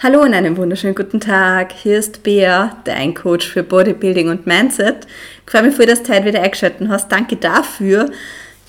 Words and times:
Hallo 0.00 0.22
und 0.22 0.32
einen 0.32 0.56
wunderschönen 0.56 0.94
guten 0.94 1.18
Tag. 1.18 1.72
Hier 1.72 1.98
ist 1.98 2.22
Bea, 2.22 2.76
dein 2.84 3.14
Coach 3.14 3.48
für 3.48 3.64
Bodybuilding 3.64 4.28
und 4.28 4.46
Mindset. 4.46 5.08
Ich 5.44 5.50
freue 5.50 5.64
mich 5.64 5.74
voll, 5.74 5.86
dass 5.86 6.04
du 6.04 6.14
heute 6.14 6.26
wieder 6.26 6.40
eingeschaltet 6.40 6.86
hast. 6.88 7.10
Danke 7.10 7.34
dafür. 7.34 8.08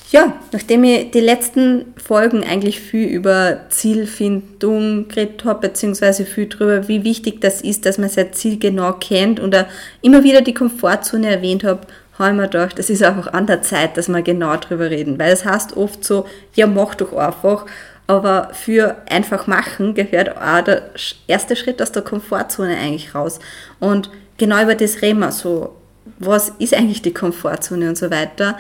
Ja, 0.10 0.34
nachdem 0.52 0.84
ich 0.86 1.12
die 1.12 1.20
letzten 1.20 1.94
Folgen 2.04 2.44
eigentlich 2.44 2.80
viel 2.80 3.08
über 3.08 3.60
Zielfindung 3.70 5.08
geredet 5.08 5.46
habe, 5.46 5.68
beziehungsweise 5.68 6.26
viel 6.26 6.48
darüber, 6.48 6.88
wie 6.88 7.04
wichtig 7.04 7.42
das 7.42 7.62
ist, 7.62 7.86
dass 7.86 8.00
man 8.00 8.10
sein 8.10 8.34
Ziel 8.34 8.58
genau 8.58 8.94
kennt 8.94 9.40
und 9.40 9.56
immer 10.02 10.24
wieder 10.24 10.42
die 10.42 10.56
Komfortzone 10.56 11.30
erwähnt 11.30 11.64
habe, 11.64 11.82
habe 12.18 12.32
ich 12.32 12.38
mir 12.38 12.48
gedacht, 12.48 12.80
das 12.80 12.90
ist 12.90 13.04
einfach 13.04 13.32
an 13.34 13.46
der 13.46 13.62
Zeit, 13.62 13.98
dass 13.98 14.10
wir 14.10 14.24
genau 14.24 14.56
darüber 14.58 14.90
reden. 14.90 15.20
Weil 15.20 15.32
es 15.32 15.46
heißt 15.46 15.78
oft 15.78 16.04
so, 16.04 16.26
ja, 16.56 16.66
mach 16.66 16.96
doch 16.96 17.14
einfach. 17.14 17.68
Aber 18.10 18.50
für 18.54 18.96
einfach 19.08 19.46
machen 19.46 19.94
gehört 19.94 20.36
auch 20.36 20.64
der 20.64 20.90
erste 21.28 21.56
Schritt 21.56 21.80
aus 21.80 21.92
der 21.92 22.02
Komfortzone 22.02 22.76
eigentlich 22.76 23.14
raus. 23.14 23.38
Und 23.80 24.10
genau 24.40 24.64
über 24.64 24.74
das 24.74 25.04
reden 25.04 25.20
wir 25.20 25.32
so. 25.32 25.76
Was 26.18 26.50
ist 26.58 26.74
eigentlich 26.74 27.04
die 27.04 27.14
Komfortzone 27.14 27.88
und 27.88 28.00
so 28.00 28.10
weiter. 28.10 28.58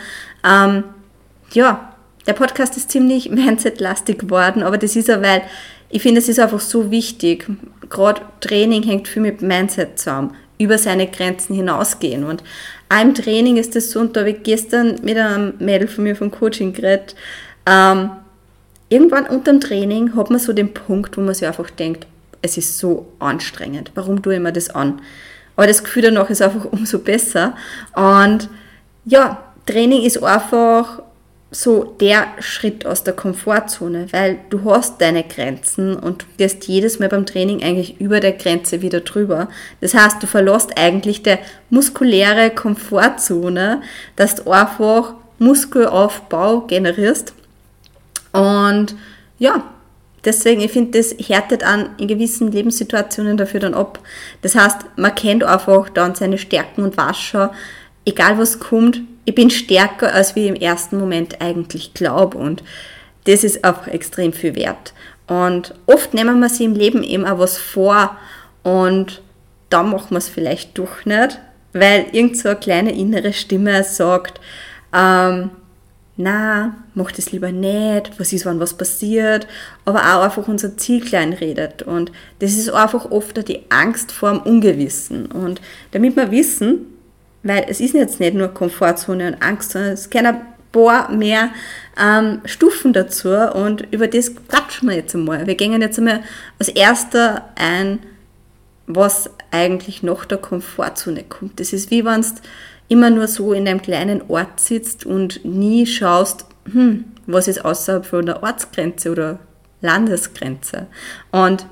Ähm, 0.48 0.84
ja, 1.52 1.96
der 2.28 2.34
Podcast 2.34 2.78
ist 2.78 2.92
ziemlich 2.92 3.30
Mindset-lastig 3.32 4.20
geworden, 4.20 4.62
aber 4.62 4.78
das 4.78 4.96
ist 4.96 5.08
ja, 5.08 5.20
weil 5.24 5.42
ich 5.90 6.04
finde, 6.04 6.20
es 6.20 6.30
ist 6.30 6.40
einfach 6.40 6.60
so 6.60 6.92
wichtig. 6.92 7.48
Gerade 7.90 8.22
Training 8.42 8.84
hängt 8.84 9.08
viel 9.08 9.24
mit 9.24 9.42
Mindset 9.42 9.98
zusammen. 9.98 10.36
Über 10.60 10.78
seine 10.78 11.08
Grenzen 11.08 11.56
hinausgehen. 11.56 12.24
Und 12.24 12.44
auch 12.90 13.02
im 13.02 13.16
Training 13.16 13.58
ist 13.58 13.76
das 13.76 13.90
so, 13.90 14.00
und 14.00 14.16
da 14.16 14.20
habe 14.20 14.30
ich 14.30 14.44
gestern 14.44 15.00
mit 15.02 15.18
einem 15.18 15.56
Mädel 15.58 15.88
von 15.88 16.04
mir 16.04 16.16
vom 16.16 16.30
Coaching 16.30 16.72
geredet, 16.72 17.16
ähm, 17.66 18.12
irgendwann 18.90 19.28
unter 19.28 19.52
dem 19.52 19.62
Training 19.62 20.16
hat 20.16 20.30
man 20.30 20.40
so 20.40 20.54
den 20.54 20.74
Punkt, 20.74 21.18
wo 21.18 21.22
man 21.22 21.34
sich 21.34 21.48
einfach 21.48 21.70
denkt, 21.70 22.08
es 22.42 22.58
ist 22.58 22.78
so 22.78 23.08
anstrengend. 23.20 23.92
Warum 23.96 24.22
tue 24.22 24.36
ich 24.36 24.40
mir 24.40 24.54
das 24.54 24.70
an? 24.70 25.02
Aber 25.56 25.68
das 25.68 25.84
Gefühl 25.84 26.04
danach 26.04 26.30
ist 26.30 26.42
einfach 26.42 26.66
umso 26.72 27.00
besser. 27.00 27.56
Und 27.96 28.50
ja, 29.06 29.44
Training 29.66 30.04
ist 30.04 30.22
einfach 30.24 31.04
so 31.52 31.96
der 32.00 32.28
Schritt 32.40 32.86
aus 32.86 33.04
der 33.04 33.14
Komfortzone, 33.14 34.08
weil 34.12 34.40
du 34.52 34.64
hast 34.66 35.02
deine 35.02 35.24
Grenzen 35.24 35.96
und 35.96 36.22
du 36.22 36.26
gehst 36.38 36.68
jedes 36.68 37.00
Mal 37.00 37.10
beim 37.10 37.26
Training 37.26 37.64
eigentlich 37.64 38.00
über 38.00 38.20
der 38.20 38.34
Grenze 38.34 38.82
wieder 38.82 39.02
drüber. 39.02 39.50
Das 39.82 39.96
heißt, 39.96 40.22
du 40.22 40.28
verlässt 40.28 40.78
eigentlich 40.78 41.24
der 41.24 41.40
muskuläre 41.72 42.52
Komfortzone, 42.52 43.82
dass 44.16 44.36
du 44.36 44.52
einfach 44.52 45.16
Muskelaufbau 45.40 46.62
generierst 46.62 47.34
und 48.32 48.96
ja, 49.38 49.64
deswegen, 50.26 50.62
ich 50.62 50.72
finde, 50.72 50.98
das 50.98 51.16
härtet 51.18 51.64
an 51.64 51.90
in 51.98 52.08
gewissen 52.08 52.52
Lebenssituationen 52.52 53.38
dafür 53.38 53.60
dann 53.60 53.74
ab. 53.74 54.00
Das 54.42 54.56
heißt, 54.56 54.78
man 54.98 55.16
kennt 55.16 55.44
einfach 55.44 55.90
dann 55.90 56.16
seine 56.16 56.38
Stärken 56.38 56.84
und 56.84 56.98
Wascher, 56.98 57.54
egal 58.06 58.38
was 58.38 58.60
kommt, 58.60 59.02
ich 59.26 59.36
bin 59.36 59.50
stärker, 59.50 60.14
als 60.14 60.36
wie 60.36 60.46
ich 60.46 60.50
im 60.50 60.56
ersten 60.56 60.98
Moment 60.98 61.42
eigentlich 61.42 61.94
glaube 61.94 62.38
und 62.38 62.64
das 63.26 63.44
ist 63.44 63.64
auch 63.64 63.86
extrem 63.88 64.34
viel 64.34 64.56
wert. 64.56 64.94
Und 65.28 65.76
oft 65.86 66.16
nehmen 66.16 66.40
wir 66.40 66.50
sich 66.50 66.66
im 66.66 66.74
Leben 66.74 67.04
eben 67.04 67.26
auch 67.26 67.38
was 67.38 67.58
vor 67.58 68.18
und 68.64 69.22
dann 69.70 69.92
machen 69.92 70.12
wir 70.12 70.18
es 70.18 70.30
vielleicht 70.30 70.78
doch 70.78 71.06
nicht, 71.06 71.40
weil 71.74 72.08
irgend 72.12 72.38
so 72.38 72.50
eine 72.50 72.60
kleine 72.60 72.92
innere 72.92 73.34
Stimme 73.34 73.84
sagt, 73.84 74.42
ähm, 74.94 75.52
na, 76.22 76.76
mach 76.96 77.14
das 77.14 77.32
lieber 77.32 77.54
nicht, 77.54 78.20
was 78.20 78.34
ist, 78.34 78.46
wenn 78.46 78.60
was 78.60 78.74
passiert, 78.74 79.48
aber 79.86 80.00
auch 80.00 80.24
einfach 80.24 80.50
unser 80.50 80.76
Ziel 80.76 81.00
klein 81.00 81.32
redet. 81.32 81.82
Und 81.82 82.12
das 82.40 82.58
ist 82.58 82.70
einfach 82.70 83.10
oft 83.10 83.48
die 83.48 83.62
Angst 83.70 84.12
vor 84.12 84.32
dem 84.32 84.42
Ungewissen. 84.42 85.28
Und 85.28 85.62
damit 85.92 86.18
wir 86.18 86.30
wissen, 86.30 86.88
weil 87.42 87.66
es 87.70 87.80
ist 87.80 87.94
jetzt 87.94 88.20
nicht 88.20 88.34
nur 88.34 88.50
Komfortzone 88.50 89.28
und 89.28 89.42
Angst, 89.42 89.72
sondern 89.72 89.94
es 89.94 90.10
können 90.10 90.26
ein 90.28 90.42
paar 90.74 91.10
mehr 91.10 91.52
ähm, 91.98 92.42
Stufen 92.44 92.92
dazu 92.92 93.30
und 93.30 93.88
über 93.94 94.10
das 94.10 94.34
quatschen 94.36 94.90
wir 94.90 94.98
jetzt 94.98 95.16
einmal. 95.16 95.48
Wir 95.48 95.56
gehen 95.56 95.80
jetzt 95.80 96.00
einmal 96.00 96.22
als 96.60 96.68
erster 96.68 97.48
ein, 97.56 98.00
was 98.88 99.30
eigentlich 99.52 100.04
nach 100.04 100.26
der 100.26 100.40
Komfortzone 100.40 101.24
kommt. 101.24 101.62
Das 101.62 101.72
ist 101.72 101.92
wie 101.92 102.04
wenn 102.04 102.20
es 102.20 102.36
immer 102.90 103.10
nur 103.10 103.28
so 103.28 103.54
in 103.54 103.68
einem 103.68 103.82
kleinen 103.82 104.22
Ort 104.28 104.60
sitzt 104.60 105.06
und 105.06 105.46
nie 105.46 105.86
schaust, 105.86 106.46
hm, 106.70 107.06
was 107.26 107.48
ist 107.48 107.64
außerhalb 107.64 108.06
von 108.06 108.26
der 108.26 108.44
Ortsgrenze 108.44 109.12
oder 109.12 109.40
Landesgrenze. 109.82 110.88
Und 111.32 111.66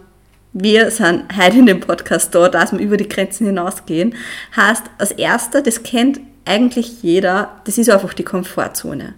wir 0.53 0.89
sind 0.91 1.25
heute 1.37 1.57
in 1.57 1.65
dem 1.65 1.81
Podcast 1.81 2.33
da, 2.33 2.49
dass 2.49 2.71
wir 2.71 2.79
über 2.79 2.97
die 2.97 3.09
Grenzen 3.09 3.47
hinausgehen. 3.47 4.15
Heißt, 4.55 4.83
als 4.97 5.11
erster, 5.11 5.61
das 5.61 5.83
kennt 5.83 6.19
eigentlich 6.45 7.03
jeder, 7.03 7.61
das 7.65 7.77
ist 7.77 7.89
einfach 7.89 8.13
die 8.13 8.23
Komfortzone. 8.23 9.15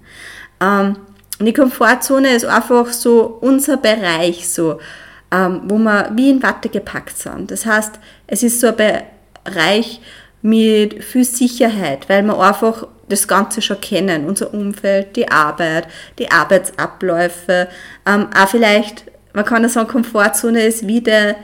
Ähm, 0.59 0.97
die 1.39 1.53
Komfortzone 1.53 2.35
ist 2.35 2.45
einfach 2.45 2.87
so 2.87 3.37
unser 3.41 3.77
Bereich, 3.77 4.49
so, 4.49 4.79
ähm, 5.31 5.61
wo 5.65 5.77
wir 5.77 6.11
wie 6.15 6.31
in 6.31 6.43
Watte 6.43 6.69
gepackt 6.69 7.17
sind. 7.17 7.51
Das 7.51 7.65
heißt, 7.65 7.99
es 8.27 8.43
ist 8.43 8.59
so 8.59 8.67
ein 8.67 9.03
Bereich, 9.45 10.01
mit 10.41 11.03
viel 11.03 11.25
Sicherheit, 11.25 12.07
weil 12.09 12.23
wir 12.23 12.39
einfach 12.39 12.87
das 13.07 13.27
Ganze 13.27 13.61
schon 13.61 13.81
kennen, 13.81 14.25
unser 14.25 14.53
Umfeld, 14.53 15.15
die 15.15 15.29
Arbeit, 15.29 15.87
die 16.17 16.31
Arbeitsabläufe, 16.31 17.67
ähm, 18.05 18.27
auch 18.35 18.47
vielleicht, 18.47 19.05
man 19.33 19.45
kann 19.45 19.63
ja 19.63 19.69
sagen, 19.69 19.89
Komfortzone 19.89 20.63
ist 20.63 20.87
wie 20.87 21.01
der 21.01 21.35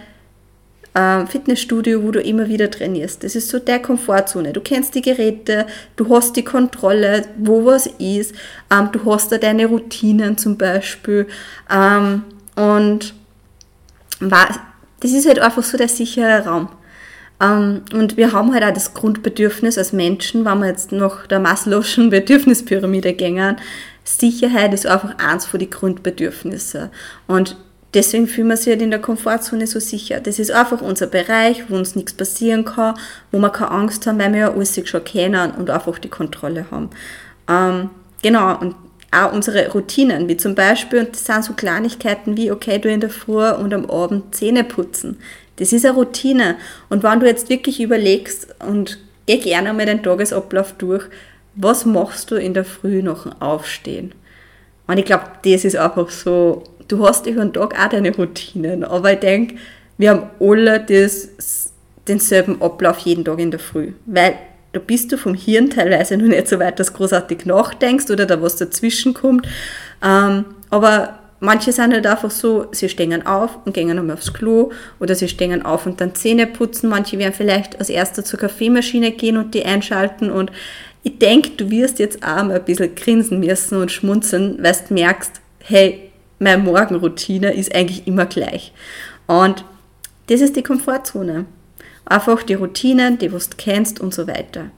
ähm, 0.93 1.27
Fitnessstudio, 1.27 2.03
wo 2.03 2.11
du 2.11 2.21
immer 2.21 2.47
wieder 2.47 2.71
trainierst. 2.71 3.23
Das 3.23 3.35
ist 3.35 3.49
so 3.49 3.59
der 3.59 3.81
Komfortzone. 3.81 4.53
Du 4.53 4.61
kennst 4.61 4.95
die 4.95 5.01
Geräte, 5.01 5.65
du 5.97 6.07
hast 6.15 6.35
die 6.37 6.43
Kontrolle, 6.43 7.23
wo 7.37 7.65
was 7.65 7.87
ist, 7.99 8.33
ähm, 8.71 8.89
du 8.91 9.11
hast 9.11 9.31
da 9.31 9.37
deine 9.37 9.65
Routinen 9.65 10.37
zum 10.37 10.57
Beispiel 10.57 11.27
ähm, 11.69 12.23
und 12.55 13.13
das 14.21 15.11
ist 15.11 15.27
halt 15.27 15.39
einfach 15.39 15.63
so 15.63 15.77
der 15.77 15.89
sichere 15.89 16.45
Raum. 16.45 16.69
Ähm, 17.41 17.81
und 17.93 18.17
wir 18.17 18.31
haben 18.31 18.53
halt 18.53 18.63
auch 18.63 18.73
das 18.73 18.93
Grundbedürfnis 18.93 19.77
als 19.77 19.93
Menschen, 19.93 20.45
wenn 20.45 20.59
wir 20.59 20.67
jetzt 20.67 20.91
nach 20.91 21.27
der 21.27 21.41
Maslow'schen 21.41 22.09
Bedürfnispyramide 22.09 23.13
gehen, 23.13 23.57
Sicherheit 24.03 24.73
ist 24.73 24.85
einfach 24.85 25.17
eins 25.17 25.45
von 25.45 25.59
den 25.59 25.69
Grundbedürfnissen. 25.69 26.89
Und 27.27 27.57
deswegen 27.95 28.27
fühlen 28.27 28.49
wir 28.49 28.57
sich 28.57 28.67
halt 28.67 28.81
in 28.81 28.91
der 28.91 29.01
Komfortzone 29.01 29.65
so 29.65 29.79
sicher. 29.79 30.19
Das 30.19 30.37
ist 30.37 30.51
einfach 30.51 30.81
unser 30.81 31.07
Bereich, 31.07 31.69
wo 31.69 31.75
uns 31.75 31.95
nichts 31.95 32.13
passieren 32.13 32.65
kann, 32.65 32.95
wo 33.31 33.39
wir 33.39 33.49
keine 33.49 33.71
Angst 33.71 34.05
haben, 34.05 34.19
weil 34.19 34.31
wir 34.33 34.39
ja 34.39 34.53
alles 34.53 34.79
schon 34.87 35.03
kennen 35.03 35.51
und 35.51 35.69
einfach 35.69 35.97
die 35.97 36.09
Kontrolle 36.09 36.65
haben. 36.69 36.89
Ähm, 37.49 37.89
genau, 38.21 38.59
und 38.59 38.75
auch 39.11 39.31
unsere 39.31 39.71
Routinen, 39.71 40.27
wie 40.27 40.37
zum 40.37 40.55
Beispiel, 40.55 40.99
und 40.99 41.13
das 41.13 41.25
sind 41.25 41.43
so 41.43 41.53
Kleinigkeiten 41.53 42.37
wie, 42.37 42.51
okay, 42.51 42.79
du 42.79 42.89
in 42.89 42.99
der 42.99 43.09
Früh 43.09 43.49
und 43.49 43.73
am 43.73 43.89
Abend 43.89 44.35
Zähne 44.35 44.63
putzen. 44.63 45.17
Das 45.57 45.73
ist 45.73 45.85
eine 45.85 45.95
Routine. 45.95 46.55
Und 46.89 47.03
wenn 47.03 47.19
du 47.19 47.25
jetzt 47.25 47.49
wirklich 47.49 47.81
überlegst 47.81 48.47
und 48.67 48.99
geh 49.25 49.37
gerne 49.37 49.73
mal 49.73 49.85
den 49.85 50.03
Tagesablauf 50.03 50.73
durch, 50.73 51.05
was 51.55 51.85
machst 51.85 52.31
du 52.31 52.35
in 52.35 52.53
der 52.53 52.65
Früh 52.65 53.01
nach 53.01 53.23
dem 53.23 53.41
Aufstehen? 53.41 54.13
Und 54.87 54.97
ich 54.97 55.05
glaube, 55.05 55.25
das 55.43 55.65
ist 55.65 55.77
einfach 55.77 56.09
so, 56.09 56.63
du 56.87 57.05
hast 57.07 57.25
über 57.25 57.41
den 57.41 57.53
Tag 57.53 57.79
auch 57.79 57.89
deine 57.89 58.15
Routinen, 58.15 58.83
aber 58.83 59.13
ich 59.13 59.19
denke, 59.19 59.55
wir 59.97 60.11
haben 60.11 60.29
alle 60.39 60.79
das, 60.81 61.71
denselben 62.07 62.61
Ablauf 62.61 62.99
jeden 62.99 63.25
Tag 63.25 63.39
in 63.39 63.51
der 63.51 63.59
Früh, 63.59 63.93
weil 64.05 64.35
da 64.73 64.79
bist 64.79 65.11
du 65.11 65.17
vom 65.17 65.33
Hirn 65.33 65.69
teilweise 65.69 66.17
noch 66.17 66.27
nicht 66.27 66.49
so 66.49 66.59
weit, 66.59 66.79
dass 66.79 66.91
du 66.91 66.97
großartig 66.97 67.45
nachdenkst 67.45 68.11
oder 68.11 68.25
da 68.25 68.41
was 68.41 68.57
dazwischen 68.57 69.13
kommt. 69.13 69.47
Ähm, 70.03 70.43
aber 70.69 71.19
manche 71.45 71.71
sind 71.71 71.93
halt 71.93 72.05
einfach 72.05 72.31
so, 72.31 72.67
sie 72.71 72.89
stehen 72.89 73.25
auf 73.25 73.59
und 73.65 73.73
gehen 73.73 73.89
einmal 73.89 74.15
aufs 74.15 74.33
Klo 74.33 74.71
oder 74.99 75.15
sie 75.15 75.27
stehen 75.27 75.65
auf 75.65 75.85
und 75.85 76.01
dann 76.01 76.15
Zähne 76.15 76.47
putzen. 76.47 76.89
Manche 76.89 77.17
werden 77.19 77.33
vielleicht 77.33 77.79
als 77.79 77.89
erster 77.89 78.25
zur 78.25 78.39
Kaffeemaschine 78.39 79.11
gehen 79.11 79.37
und 79.37 79.53
die 79.53 79.65
einschalten 79.65 80.29
und 80.29 80.51
ich 81.03 81.19
denke, 81.19 81.51
du 81.51 81.69
wirst 81.69 81.99
jetzt 81.99 82.23
auch 82.23 82.43
mal 82.43 82.55
ein 82.55 82.65
bisschen 82.65 82.95
grinsen 82.95 83.39
müssen 83.39 83.79
und 83.79 83.91
schmunzeln, 83.91 84.57
weil 84.61 84.75
du 84.87 84.93
merkst, 84.95 85.39
hey, 85.59 86.09
meine 86.39 86.63
Morgenroutine 86.63 87.53
ist 87.53 87.75
eigentlich 87.75 88.07
immer 88.07 88.25
gleich. 88.25 88.73
Und 89.27 89.63
das 90.27 90.41
ist 90.41 90.55
die 90.55 90.63
Komfortzone. 90.63 91.45
Einfach 92.05 92.41
die 92.41 92.55
Routinen, 92.55 93.19
die 93.19 93.29
du 93.29 93.37
kennst 93.57 93.99
und 93.99 94.15
so 94.15 94.27
weiter. 94.27 94.71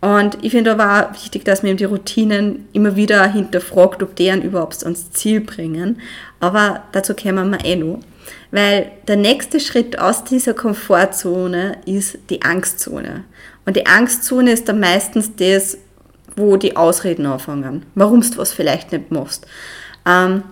Und 0.00 0.38
ich 0.42 0.52
finde 0.52 0.72
aber 0.72 1.08
auch 1.08 1.14
wichtig, 1.14 1.44
dass 1.44 1.62
man 1.62 1.76
die 1.76 1.84
Routinen 1.84 2.68
immer 2.72 2.94
wieder 2.94 3.26
hinterfragt, 3.32 4.02
ob 4.02 4.14
deren 4.14 4.42
überhaupt 4.42 4.84
ans 4.84 5.10
Ziel 5.10 5.40
bringen. 5.40 6.00
Aber 6.38 6.84
dazu 6.92 7.14
kommen 7.14 7.50
wir 7.50 7.64
eh 7.64 7.76
noch. 7.76 8.00
Weil 8.50 8.92
der 9.08 9.16
nächste 9.16 9.60
Schritt 9.60 9.98
aus 9.98 10.24
dieser 10.24 10.54
Komfortzone 10.54 11.78
ist 11.84 12.18
die 12.30 12.42
Angstzone. 12.42 13.24
Und 13.66 13.76
die 13.76 13.86
Angstzone 13.86 14.52
ist 14.52 14.68
dann 14.68 14.80
meistens 14.80 15.34
das, 15.36 15.78
wo 16.36 16.56
die 16.56 16.76
Ausreden 16.76 17.26
anfangen, 17.26 17.84
warum 17.94 18.20
du 18.20 18.38
was 18.38 18.52
vielleicht 18.52 18.92
nicht 18.92 19.10
machst. 19.10 19.46
Ähm, 20.06 20.44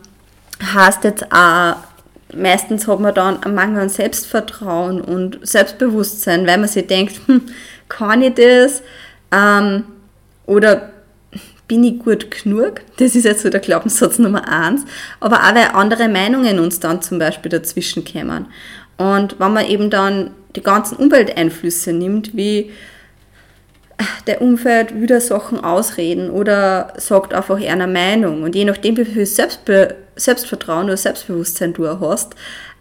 heißt 0.75 1.04
jetzt 1.04 1.32
auch, 1.32 1.76
meistens 2.34 2.88
hat 2.88 3.00
man 3.00 3.14
dann 3.14 3.43
einen 3.43 3.54
Mangel 3.54 3.82
an 3.82 3.88
Selbstvertrauen 3.88 5.00
und 5.00 5.38
Selbstbewusstsein, 5.43 6.46
weil 6.46 6.58
man 6.58 6.69
sich 6.69 6.87
denkt, 6.87 7.20
hm, 7.26 7.43
kann 7.88 8.22
ich 8.22 8.34
das? 8.34 8.82
Ähm, 9.32 9.84
oder 10.46 10.90
bin 11.69 11.82
ich 11.84 11.99
gut 11.99 12.31
genug? 12.31 12.82
Das 12.99 13.14
ist 13.14 13.25
jetzt 13.25 13.43
so 13.43 13.50
der 13.50 13.61
Glaubenssatz 13.61 14.19
Nummer 14.19 14.49
eins. 14.49 14.84
Aber 15.20 15.40
auch, 15.40 15.55
weil 15.55 15.69
andere 15.73 16.08
Meinungen 16.08 16.58
uns 16.58 16.81
dann 16.81 17.02
zum 17.02 17.19
Beispiel 17.19 17.50
dazwischen 17.50 18.05
kommen. 18.05 18.46
Und 18.96 19.38
wenn 19.38 19.52
man 19.52 19.67
eben 19.67 19.90
dann 19.90 20.31
die 20.55 20.62
ganzen 20.62 20.96
Umwelteinflüsse 20.96 21.93
nimmt, 21.93 22.37
wie 22.37 22.70
der 24.26 24.43
Umfeld 24.43 25.00
wieder 25.00 25.20
Sachen 25.20 25.62
ausreden 25.62 26.31
oder 26.31 26.93
sagt 26.96 27.32
einfach 27.32 27.58
eine 27.61 27.87
Meinung. 27.87 28.43
Und 28.43 28.55
je 28.55 28.64
nachdem, 28.64 28.96
wie 28.96 29.05
viel 29.05 29.26
Selbstbe 29.26 29.94
Selbstvertrauen 30.17 30.87
oder 30.87 30.96
Selbstbewusstsein 30.96 31.75
du 31.75 31.87
hast, 32.00 32.34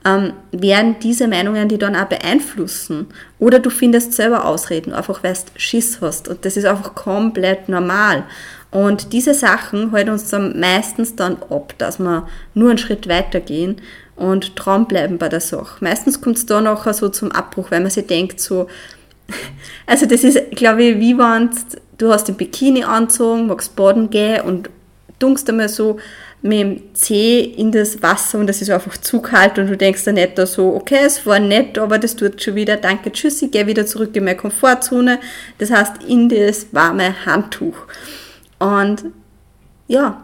ähm, 0.05 0.33
werden 0.51 0.97
diese 1.01 1.27
Meinungen 1.27 1.67
die 1.67 1.79
dann 1.79 1.95
auch 1.95 2.05
beeinflussen. 2.05 3.07
Oder 3.39 3.59
du 3.59 3.69
findest 3.69 4.13
selber 4.13 4.45
Ausreden, 4.45 4.93
einfach 4.93 5.23
weil 5.23 5.33
du 5.33 5.59
Schiss 5.59 5.99
hast. 5.99 6.27
Und 6.27 6.45
das 6.45 6.55
ist 6.55 6.65
einfach 6.65 6.93
komplett 6.93 7.67
normal. 7.67 8.23
Und 8.71 9.13
diese 9.13 9.33
Sachen 9.33 9.91
halten 9.91 10.11
uns 10.11 10.29
dann 10.29 10.59
meistens 10.59 11.15
dann 11.15 11.37
ab, 11.49 11.73
dass 11.77 11.97
wir 11.97 12.27
nur 12.53 12.69
einen 12.69 12.77
Schritt 12.77 13.07
weitergehen 13.07 13.81
und 14.15 14.53
dranbleiben 14.55 15.17
bei 15.17 15.29
der 15.29 15.41
Sache. 15.41 15.83
Meistens 15.83 16.21
kommt 16.21 16.37
es 16.37 16.45
da 16.45 16.61
nachher 16.61 16.93
so 16.93 17.09
zum 17.09 17.31
Abbruch, 17.31 17.71
weil 17.71 17.81
man 17.81 17.89
sich 17.89 18.05
denkt 18.05 18.39
so, 18.39 18.67
also 19.87 20.05
das 20.05 20.23
ist, 20.23 20.51
glaube 20.51 20.83
ich, 20.83 20.99
wie 20.99 21.17
wenn 21.17 21.49
du 21.97 22.11
hast 22.11 22.27
den 22.27 22.35
Bikini 22.35 22.83
anzogen, 22.83 23.47
magst 23.47 23.75
baden 23.75 24.09
gehen 24.09 24.41
und 24.41 24.69
dunkst 25.19 25.49
einmal 25.49 25.69
so 25.69 25.97
mit 26.45 26.59
dem 26.59 26.93
Zeh 26.93 27.39
in 27.39 27.71
das 27.71 28.03
Wasser 28.03 28.37
und 28.37 28.45
das 28.45 28.61
ist 28.61 28.69
einfach 28.69 28.97
zu 28.97 29.19
kalt 29.19 29.57
und 29.57 29.67
du 29.67 29.75
denkst 29.75 30.03
dann 30.03 30.13
nicht 30.13 30.37
so, 30.37 30.75
okay, 30.75 30.99
es 31.03 31.25
war 31.25 31.39
nett, 31.39 31.79
aber 31.79 31.97
das 31.97 32.15
tut 32.15 32.39
schon 32.39 32.53
wieder, 32.53 32.77
danke, 32.77 33.11
tschüss, 33.11 33.41
ich 33.41 33.49
gehe 33.49 33.65
wieder 33.65 33.87
zurück 33.87 34.15
in 34.15 34.25
meine 34.25 34.37
Komfortzone. 34.37 35.19
Das 35.57 35.71
heißt, 35.71 36.03
in 36.03 36.29
das 36.29 36.67
warme 36.71 37.25
Handtuch. 37.25 37.75
Und 38.59 39.05
ja, 39.87 40.23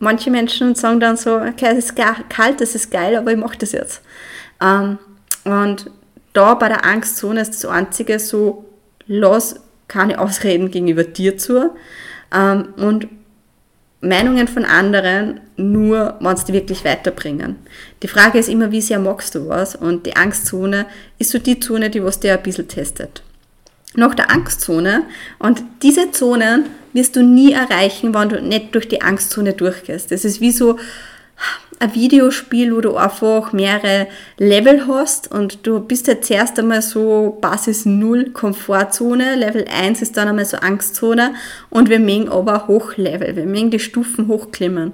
manche 0.00 0.32
Menschen 0.32 0.74
sagen 0.74 0.98
dann 0.98 1.16
so, 1.16 1.36
okay, 1.36 1.68
es 1.70 1.86
ist 1.86 1.96
kalt, 1.96 2.60
es 2.60 2.74
ist 2.74 2.90
geil, 2.90 3.14
aber 3.14 3.30
ich 3.30 3.38
mache 3.38 3.58
das 3.58 3.70
jetzt. 3.70 4.02
Ähm, 4.60 4.98
und 5.44 5.92
da 6.32 6.54
bei 6.54 6.66
der 6.68 6.84
Angstzone 6.84 7.40
ist 7.40 7.54
das 7.54 7.66
Einzige 7.66 8.18
so, 8.18 8.64
lass 9.06 9.60
keine 9.86 10.18
Ausreden 10.18 10.72
gegenüber 10.72 11.04
dir 11.04 11.38
zu 11.38 11.70
ähm, 12.34 12.74
und 12.76 13.06
Meinungen 14.02 14.48
von 14.48 14.64
anderen 14.64 15.40
nur, 15.56 16.16
wenn 16.20 16.36
sie 16.36 16.52
wirklich 16.52 16.84
weiterbringen. 16.84 17.56
Die 18.02 18.08
Frage 18.08 18.38
ist 18.38 18.48
immer, 18.48 18.72
wie 18.72 18.80
sehr 18.80 18.98
magst 18.98 19.36
du 19.36 19.48
was? 19.48 19.76
Und 19.76 20.06
die 20.06 20.16
Angstzone 20.16 20.86
ist 21.18 21.30
so 21.30 21.38
die 21.38 21.60
Zone, 21.60 21.88
die 21.88 22.02
was 22.02 22.18
dir 22.18 22.32
ein 22.32 22.42
bisschen 22.42 22.66
testet. 22.66 23.22
Nach 23.94 24.14
der 24.14 24.30
Angstzone, 24.30 25.04
und 25.38 25.62
diese 25.82 26.10
Zonen 26.10 26.64
wirst 26.92 27.14
du 27.14 27.22
nie 27.22 27.52
erreichen, 27.52 28.12
wenn 28.12 28.28
du 28.28 28.42
nicht 28.42 28.74
durch 28.74 28.88
die 28.88 29.02
Angstzone 29.02 29.52
durchgehst. 29.52 30.10
Das 30.10 30.24
ist 30.24 30.40
wie 30.40 30.50
so 30.50 30.78
ein 31.78 31.94
Videospiel, 31.94 32.74
wo 32.74 32.80
du 32.80 32.96
einfach 32.96 33.52
mehrere 33.52 34.06
Level 34.38 34.86
hast 34.86 35.30
und 35.32 35.66
du 35.66 35.80
bist 35.80 36.06
jetzt 36.06 36.30
erst 36.30 36.58
einmal 36.60 36.80
so 36.80 37.36
Basis 37.40 37.86
0 37.86 38.30
Komfortzone, 38.30 39.34
Level 39.34 39.64
1 39.68 40.00
ist 40.00 40.16
dann 40.16 40.28
einmal 40.28 40.44
so 40.44 40.58
Angstzone 40.58 41.34
und 41.70 41.88
wir 41.88 41.98
mögen 41.98 42.28
aber 42.28 42.68
Hochlevel, 42.68 43.34
wir 43.34 43.46
mögen 43.46 43.72
die 43.72 43.80
Stufen 43.80 44.28
hochklimmen. 44.28 44.92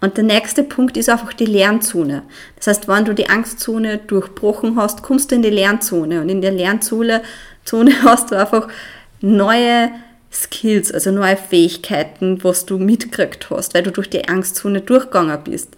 Und 0.00 0.16
der 0.16 0.24
nächste 0.24 0.62
Punkt 0.62 0.96
ist 0.96 1.10
einfach 1.10 1.34
die 1.34 1.44
Lernzone. 1.44 2.22
Das 2.56 2.68
heißt, 2.68 2.88
wenn 2.88 3.04
du 3.04 3.14
die 3.14 3.28
Angstzone 3.28 3.98
durchbrochen 3.98 4.76
hast, 4.76 5.02
kommst 5.02 5.30
du 5.30 5.34
in 5.34 5.42
die 5.42 5.50
Lernzone 5.50 6.22
und 6.22 6.30
in 6.30 6.40
der 6.40 6.52
Lernzone 6.52 7.20
Zone 7.64 7.92
hast 8.02 8.30
du 8.30 8.38
einfach 8.38 8.68
neue 9.20 9.90
Skills, 10.32 10.92
also 10.92 11.10
neue 11.10 11.36
Fähigkeiten, 11.36 12.42
was 12.44 12.66
du 12.66 12.78
mitgekriegt 12.78 13.50
hast, 13.50 13.74
weil 13.74 13.82
du 13.82 13.90
durch 13.90 14.10
die 14.10 14.28
Angstzone 14.28 14.80
durchgegangen 14.80 15.38
bist. 15.44 15.76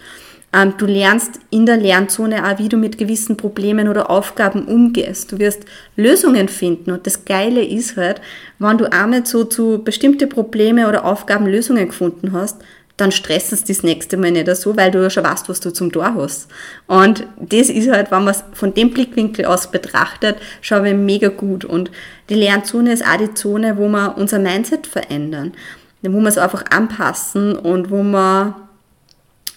Ähm, 0.54 0.74
du 0.76 0.84
lernst 0.84 1.40
in 1.50 1.64
der 1.64 1.78
Lernzone 1.78 2.46
auch, 2.46 2.58
wie 2.58 2.68
du 2.68 2.76
mit 2.76 2.98
gewissen 2.98 3.38
Problemen 3.38 3.88
oder 3.88 4.10
Aufgaben 4.10 4.66
umgehst. 4.66 5.32
Du 5.32 5.38
wirst 5.38 5.64
Lösungen 5.96 6.48
finden 6.48 6.90
und 6.90 7.06
das 7.06 7.24
Geile 7.24 7.64
ist 7.64 7.96
halt, 7.96 8.20
wenn 8.58 8.76
du 8.76 8.92
einmal 8.92 9.24
so 9.24 9.44
zu 9.44 9.82
bestimmte 9.82 10.26
Probleme 10.26 10.88
oder 10.88 11.06
Aufgaben 11.06 11.46
Lösungen 11.46 11.86
gefunden 11.86 12.32
hast, 12.32 12.58
dann 12.98 13.10
stressen 13.10 13.54
es 13.54 13.64
das 13.64 13.82
nächste 13.82 14.18
Mal 14.18 14.30
nicht 14.30 14.54
so, 14.54 14.76
weil 14.76 14.90
du 14.90 15.02
ja 15.02 15.08
schon 15.08 15.24
weißt, 15.24 15.48
was 15.48 15.60
du 15.60 15.72
zum 15.72 15.90
Tor 15.90 16.14
hast. 16.14 16.48
Und 16.86 17.26
das 17.40 17.70
ist 17.70 17.90
halt, 17.90 18.10
wenn 18.10 18.24
man 18.24 18.34
es 18.34 18.44
von 18.52 18.74
dem 18.74 18.90
Blickwinkel 18.90 19.46
aus 19.46 19.70
betrachtet, 19.70 20.36
schon 20.60 21.06
mega 21.06 21.28
gut. 21.28 21.64
Und 21.64 21.90
die 22.32 22.38
Lernzone 22.38 22.92
ist 22.92 23.06
auch 23.06 23.18
die 23.18 23.34
Zone, 23.34 23.76
wo 23.76 23.88
wir 23.88 24.16
unser 24.16 24.38
Mindset 24.38 24.86
verändern, 24.86 25.52
wo 26.00 26.18
wir 26.18 26.28
es 26.28 26.38
einfach 26.38 26.64
anpassen 26.70 27.54
und 27.56 27.90
wo 27.90 28.02
wir 28.02 28.56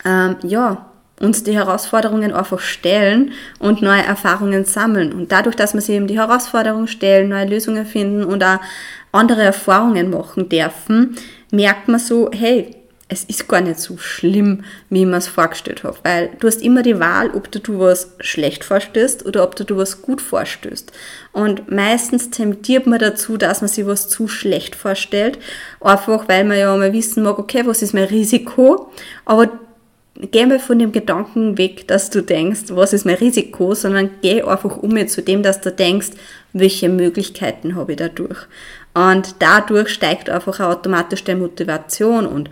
ähm, 0.04 0.36
ja, 0.44 0.86
uns 1.20 1.44
die 1.44 1.56
Herausforderungen 1.56 2.34
einfach 2.34 2.60
stellen 2.60 3.32
und 3.60 3.82
neue 3.82 4.04
Erfahrungen 4.04 4.66
sammeln. 4.66 5.14
Und 5.14 5.32
dadurch, 5.32 5.56
dass 5.56 5.74
wir 5.74 5.80
sie 5.80 5.94
eben 5.94 6.08
die 6.08 6.20
Herausforderungen 6.20 6.88
stellen, 6.88 7.30
neue 7.30 7.48
Lösungen 7.48 7.86
finden 7.86 8.26
und 8.26 8.44
auch 8.44 8.60
andere 9.14 9.44
Erfahrungen 9.44 10.10
machen 10.10 10.50
dürfen, 10.50 11.16
merkt 11.52 11.88
man 11.88 12.00
so, 12.00 12.30
hey, 12.34 12.76
es 13.08 13.24
ist 13.26 13.48
gar 13.48 13.62
nicht 13.62 13.80
so 13.80 13.98
schlimm, 13.98 14.64
wie 14.90 15.02
ich 15.02 15.06
mir 15.06 15.18
es 15.18 15.28
vorgestellt 15.28 15.84
habe, 15.84 15.98
weil 16.02 16.32
du 16.40 16.48
hast 16.48 16.62
immer 16.64 16.82
die 16.82 17.00
Wahl, 17.00 17.30
ob 17.32 17.52
du, 17.52 17.80
was 17.80 18.16
schlecht 18.20 18.64
vorstößt 18.64 19.26
oder 19.26 19.44
ob 19.44 19.56
du, 19.56 19.64
du 19.64 19.78
was 19.78 20.02
gut 20.02 20.22
vorstößt. 20.22 20.92
Und 21.32 21.72
meistens 21.72 22.32
tendiert 22.32 22.88
man 22.88 22.98
dazu, 22.98 23.38
dass 23.38 23.62
man 23.62 23.68
sich 23.68 23.86
was 23.86 24.10
zu 24.10 24.28
schlecht 24.28 24.76
vorstellt, 24.76 25.38
einfach 25.82 26.28
weil 26.28 26.46
man 26.46 26.58
ja 26.58 26.76
mal 26.76 26.94
wissen 26.94 27.22
mag, 27.24 27.38
okay, 27.38 27.62
was 27.66 27.84
ist 27.84 27.94
mein 27.94 28.06
Risiko, 28.06 28.92
aber 29.24 29.52
geh 30.16 30.48
mal 30.48 30.60
von 30.60 30.80
dem 30.80 30.92
Gedanken 30.92 31.60
weg, 31.60 31.88
dass 31.88 32.10
du 32.10 32.24
denkst, 32.24 32.64
was 32.70 32.94
ist 32.94 33.06
mein 33.06 33.16
Risiko, 33.16 33.76
sondern 33.76 34.10
geh 34.24 34.42
einfach 34.42 34.78
um 34.78 35.08
zu 35.08 35.22
dem, 35.22 35.44
dass 35.44 35.62
du 35.62 35.72
denkst, 35.72 36.10
welche 36.54 36.90
Möglichkeiten 36.90 37.76
habe 37.76 37.92
ich 37.92 37.98
dadurch. 38.00 38.48
Und 38.96 39.36
dadurch 39.40 39.90
steigt 39.90 40.30
einfach 40.30 40.60
automatisch 40.60 41.24
deine 41.24 41.42
Motivation 41.42 42.26
und 42.26 42.50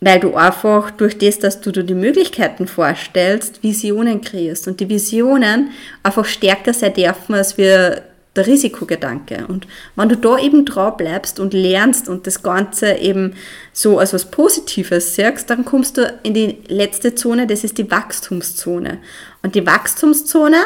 weil 0.00 0.20
du 0.20 0.34
einfach 0.34 0.90
durch 0.90 1.18
das, 1.18 1.38
dass 1.38 1.60
du 1.60 1.70
dir 1.70 1.84
die 1.84 1.94
Möglichkeiten 1.94 2.66
vorstellst, 2.66 3.62
Visionen 3.62 4.20
kreierst 4.20 4.66
und 4.66 4.80
die 4.80 4.88
Visionen 4.88 5.70
einfach 6.02 6.24
stärker 6.24 6.72
sein 6.72 6.94
dürfen, 6.94 7.34
als 7.34 7.58
wir 7.58 8.02
der 8.36 8.46
Risikogedanke. 8.46 9.46
Und 9.48 9.66
wenn 9.96 10.08
du 10.08 10.16
da 10.16 10.38
eben 10.38 10.64
drauf 10.64 10.96
bleibst 10.96 11.40
und 11.40 11.52
lernst 11.52 12.08
und 12.08 12.26
das 12.26 12.42
Ganze 12.42 12.94
eben 12.94 13.34
so 13.72 13.98
als 13.98 14.12
was 14.12 14.30
Positives 14.30 15.16
siehst, 15.16 15.50
dann 15.50 15.64
kommst 15.64 15.98
du 15.98 16.18
in 16.22 16.34
die 16.34 16.58
letzte 16.68 17.14
Zone, 17.14 17.46
das 17.46 17.64
ist 17.64 17.76
die 17.78 17.90
Wachstumszone. 17.90 18.98
Und 19.42 19.54
die 19.54 19.66
Wachstumszone 19.66 20.58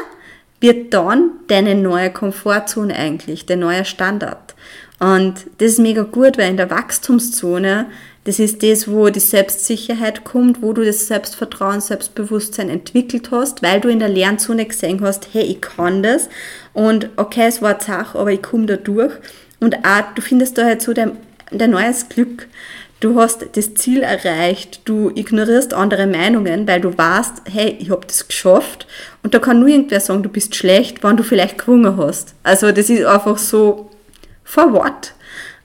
wird 0.60 0.92
dann 0.94 1.30
deine 1.48 1.74
neue 1.74 2.10
Komfortzone 2.10 2.94
eigentlich, 2.94 3.46
der 3.46 3.56
neue 3.56 3.84
Standard. 3.84 4.54
Und 5.00 5.34
das 5.58 5.72
ist 5.72 5.78
mega 5.78 6.02
gut, 6.02 6.38
weil 6.38 6.50
in 6.50 6.56
der 6.56 6.70
Wachstumszone 6.70 7.86
das 8.24 8.38
ist 8.38 8.62
das, 8.62 8.88
wo 8.88 9.10
die 9.10 9.20
Selbstsicherheit 9.20 10.24
kommt, 10.24 10.62
wo 10.62 10.72
du 10.72 10.84
das 10.84 11.06
Selbstvertrauen, 11.06 11.80
Selbstbewusstsein 11.80 12.70
entwickelt 12.70 13.30
hast, 13.30 13.62
weil 13.62 13.80
du 13.80 13.88
in 13.88 13.98
der 13.98 14.08
Lernzone 14.08 14.64
gesehen 14.64 15.00
hast, 15.02 15.28
hey, 15.32 15.42
ich 15.42 15.60
kann 15.60 16.02
das 16.02 16.30
und 16.72 17.10
okay, 17.16 17.46
es 17.46 17.60
war 17.60 17.78
zach, 17.78 18.14
aber 18.14 18.32
ich 18.32 18.42
komme 18.42 18.66
da 18.66 18.76
durch. 18.76 19.12
Und 19.60 19.76
auch, 19.84 20.14
du 20.14 20.22
findest 20.22 20.56
da 20.56 20.64
halt 20.64 20.82
so 20.82 20.94
dein, 20.94 21.18
dein 21.50 21.70
neues 21.70 22.08
Glück. 22.08 22.48
Du 23.00 23.20
hast 23.20 23.44
das 23.56 23.74
Ziel 23.74 24.02
erreicht, 24.02 24.80
du 24.86 25.10
ignorierst 25.14 25.74
andere 25.74 26.06
Meinungen, 26.06 26.66
weil 26.66 26.80
du 26.80 26.96
weißt, 26.96 27.42
hey, 27.52 27.76
ich 27.78 27.90
habe 27.90 28.06
das 28.06 28.26
geschafft. 28.26 28.86
Und 29.22 29.34
da 29.34 29.38
kann 29.38 29.60
nur 29.60 29.68
irgendwer 29.68 30.00
sagen, 30.00 30.22
du 30.22 30.30
bist 30.30 30.54
schlecht, 30.54 31.04
wenn 31.04 31.18
du 31.18 31.22
vielleicht 31.22 31.58
gewonnen 31.58 31.98
hast. 31.98 32.34
Also 32.42 32.72
das 32.72 32.88
ist 32.88 33.04
einfach 33.04 33.36
so, 33.36 33.90
for 34.42 34.72
what? 34.72 35.12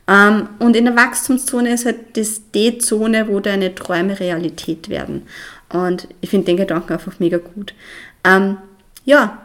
Ähm, 0.10 0.50
und 0.58 0.75
in 0.75 0.86
der 0.86 0.96
Wachstumszone 0.96 1.74
ist 1.74 1.86
halt 1.86 2.18
das 2.18 2.42
die 2.54 2.80
Zone, 2.80 3.28
wo 3.28 3.39
deine 3.39 3.75
Träume 3.75 4.20
Realität 4.20 4.89
werden. 4.89 5.28
Und 5.72 6.08
ich 6.22 6.32
finde 6.32 6.48
den 6.48 6.58
Gedanken 6.58 6.94
einfach 6.94 7.20
mega 7.20 7.38
gut. 7.38 7.75
Ähm, 8.24 8.58
ja, 9.06 9.38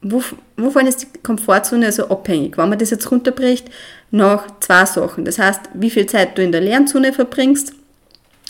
wovon 0.00 0.86
ist 0.86 1.02
die 1.02 1.18
Komfortzone 1.22 1.86
also 1.86 2.08
abhängig? 2.08 2.56
Wenn 2.56 2.70
man 2.70 2.78
das 2.78 2.90
jetzt 2.90 3.10
runterbricht, 3.10 3.68
nach 4.10 4.46
zwei 4.60 4.86
Sachen. 4.86 5.24
Das 5.26 5.38
heißt, 5.38 5.60
wie 5.74 5.90
viel 5.90 6.06
Zeit 6.06 6.38
du 6.38 6.42
in 6.42 6.52
der 6.52 6.62
Lernzone 6.62 7.12
verbringst. 7.12 7.74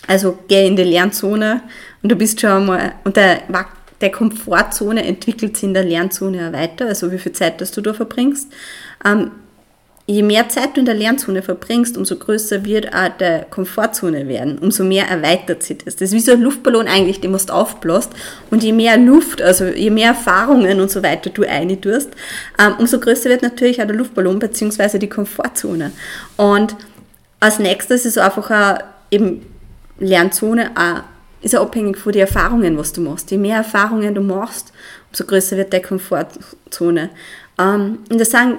Also 0.07 0.39
geh 0.47 0.65
in 0.65 0.77
die 0.77 0.83
Lernzone 0.83 1.61
und 2.01 2.09
du 2.09 2.15
bist 2.15 2.39
schon 2.39 2.49
einmal, 2.49 2.93
und 3.03 3.17
der, 3.17 3.41
der 3.99 4.11
Komfortzone 4.11 5.03
entwickelt 5.03 5.57
sich 5.57 5.65
in 5.65 5.73
der 5.73 5.83
Lernzone 5.83 6.47
auch 6.47 6.53
weiter, 6.53 6.87
also 6.87 7.11
wie 7.11 7.19
viel 7.19 7.33
Zeit 7.33 7.59
dass 7.59 7.71
du 7.71 7.81
da 7.81 7.93
verbringst. 7.93 8.47
Ähm, 9.05 9.31
je 10.09 10.23
mehr 10.23 10.49
Zeit 10.49 10.75
du 10.75 10.79
in 10.79 10.87
der 10.87 10.95
Lernzone 10.95 11.43
verbringst, 11.43 11.95
umso 11.95 12.15
größer 12.15 12.65
wird 12.65 12.91
auch 12.95 13.09
der 13.19 13.45
Komfortzone 13.45 14.27
werden, 14.27 14.57
umso 14.57 14.83
mehr 14.83 15.07
erweitert 15.07 15.61
sich 15.61 15.77
das. 15.77 15.97
Das 15.97 16.09
ist 16.09 16.13
wie 16.13 16.19
so 16.19 16.31
ein 16.31 16.41
Luftballon 16.41 16.87
eigentlich, 16.87 17.21
den 17.21 17.31
du 17.31 17.53
aufbläst. 17.53 18.09
Und 18.49 18.63
je 18.63 18.73
mehr 18.73 18.97
Luft, 18.97 19.39
also 19.39 19.65
je 19.65 19.91
mehr 19.91 20.09
Erfahrungen 20.09 20.81
und 20.81 20.89
so 20.89 21.03
weiter 21.03 21.29
du 21.29 21.47
eintust, 21.47 22.09
ähm, 22.57 22.73
umso 22.79 22.99
größer 22.99 23.29
wird 23.29 23.43
natürlich 23.43 23.83
auch 23.83 23.85
der 23.85 23.95
Luftballon 23.95 24.39
bzw. 24.39 24.97
die 24.97 25.09
Komfortzone. 25.09 25.91
Und 26.37 26.75
als 27.39 27.59
nächstes 27.59 28.07
ist 28.07 28.17
einfach 28.17 28.49
auch 28.49 28.83
eben 29.11 29.45
Lernzone 29.99 30.71
auch, 30.75 31.03
ist 31.43 31.55
auch 31.55 31.67
abhängig 31.67 31.99
von 31.99 32.13
den 32.13 32.21
Erfahrungen, 32.21 32.75
was 32.79 32.93
du 32.93 33.01
machst. 33.01 33.29
Je 33.29 33.37
mehr 33.37 33.57
Erfahrungen 33.57 34.15
du 34.15 34.21
machst, 34.21 34.73
umso 35.11 35.25
größer 35.25 35.55
wird 35.55 35.71
deine 35.71 35.83
Komfortzone. 35.83 37.11
Ähm, 37.59 37.99
und 38.09 38.19
das 38.19 38.31
sagen 38.31 38.57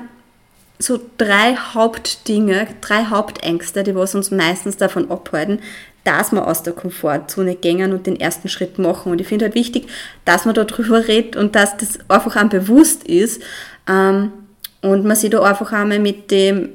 so 0.81 1.01
drei 1.19 1.57
Hauptdinge, 1.57 2.67
drei 2.81 3.05
Hauptängste, 3.05 3.83
die 3.83 3.95
was 3.95 4.15
uns 4.15 4.31
meistens 4.31 4.77
davon 4.77 5.11
abhalten, 5.11 5.61
dass 6.05 6.33
wir 6.33 6.47
aus 6.47 6.63
der 6.63 6.73
Komfortzone 6.73 7.55
gängen 7.55 7.93
und 7.93 8.07
den 8.07 8.19
ersten 8.19 8.49
Schritt 8.49 8.79
machen. 8.79 9.13
Und 9.13 9.21
ich 9.21 9.29
finde 9.29 9.45
halt 9.47 9.55
wichtig, 9.55 9.89
dass 10.25 10.47
man 10.47 10.55
darüber 10.55 11.07
redet 11.07 11.37
und 11.37 11.55
dass 11.55 11.77
das 11.77 11.99
einfach 12.09 12.37
einem 12.37 12.49
bewusst 12.49 13.05
ist 13.05 13.43
ähm, 13.87 14.33
und 14.81 15.05
man 15.05 15.17
sich 15.17 15.31
da 15.31 15.43
einfach 15.43 15.73
einmal 15.73 15.99
mit 15.99 16.31
dem 16.31 16.71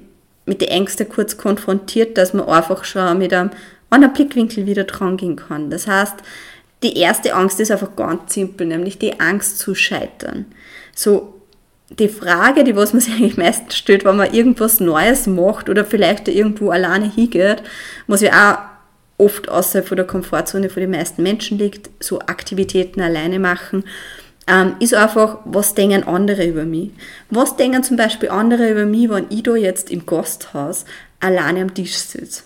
mit 0.47 0.62
den 0.62 0.69
Ängsten 0.69 1.09
kurz 1.09 1.38
konfrontiert, 1.38 2.19
dass 2.19 2.35
man 2.35 2.47
einfach 2.47 2.83
schon 2.83 3.17
mit 3.17 3.33
einem 3.33 3.50
anderen 3.89 4.13
Blickwinkel 4.13 4.67
wieder 4.67 4.83
dran 4.83 5.17
gehen 5.17 5.35
kann. 5.35 5.71
Das 5.71 5.88
heißt, 5.88 6.15
die 6.83 7.00
erste 7.00 7.33
Angst 7.33 7.59
ist 7.59 7.71
einfach 7.71 7.95
ganz 7.95 8.35
simpel, 8.35 8.67
nämlich 8.67 9.00
die 9.00 9.19
Angst 9.19 9.57
zu 9.57 9.74
scheitern. 9.74 10.45
So, 10.93 11.35
die 11.89 12.10
Frage, 12.10 12.63
die 12.63 12.75
was 12.75 12.94
man 12.94 13.01
sich 13.01 13.13
eigentlich 13.13 13.38
meistens 13.38 13.75
stellt, 13.75 14.06
wenn 14.06 14.18
man 14.18 14.34
irgendwas 14.34 14.80
Neues 14.80 15.27
macht 15.27 15.70
oder 15.70 15.86
vielleicht 15.86 16.27
irgendwo 16.27 16.72
alleine 16.72 17.12
hingeht, 17.12 17.63
was 18.08 18.22
ja 18.22 18.32
auch 19.18 19.24
oft 19.24 19.50
außerhalb 19.50 19.88
von 19.88 19.98
der 19.98 20.08
Komfortzone 20.08 20.70
von 20.70 20.82
den 20.82 20.92
meisten 20.92 21.24
Menschen 21.24 21.58
liegt, 21.58 21.89
so 22.04 22.20
Aktivitäten 22.20 23.01
alleine 23.01 23.39
machen, 23.39 23.86
ähm, 24.48 24.75
ist 24.80 24.94
einfach, 24.94 25.39
was 25.46 25.74
denken 25.74 26.04
andere 26.04 26.46
über 26.46 26.65
mich? 26.65 26.92
Was 27.30 27.56
denken 27.56 27.82
zum 27.82 27.98
Beispiel 27.98 28.30
andere 28.30 28.70
über 28.70 28.86
mich, 28.86 29.10
wenn 29.10 29.25
ich 29.30 29.44
da 29.44 29.56
jetzt 29.56 29.89
im 29.89 30.06
Gasthaus 30.06 30.86
alleine 31.20 31.62
am 31.62 31.74
Tisch 31.74 31.96
sitze? 31.96 32.44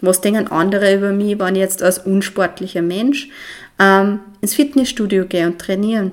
Was 0.00 0.20
denken 0.20 0.48
andere 0.48 0.94
über 0.94 1.12
mich, 1.12 1.38
wenn 1.38 1.56
ich 1.56 1.60
jetzt 1.60 1.82
als 1.82 1.98
unsportlicher 1.98 2.82
Mensch 2.82 3.28
ähm, 3.78 4.20
ins 4.40 4.54
Fitnessstudio 4.54 5.26
gehe 5.26 5.46
und 5.46 5.58
trainieren? 5.58 6.12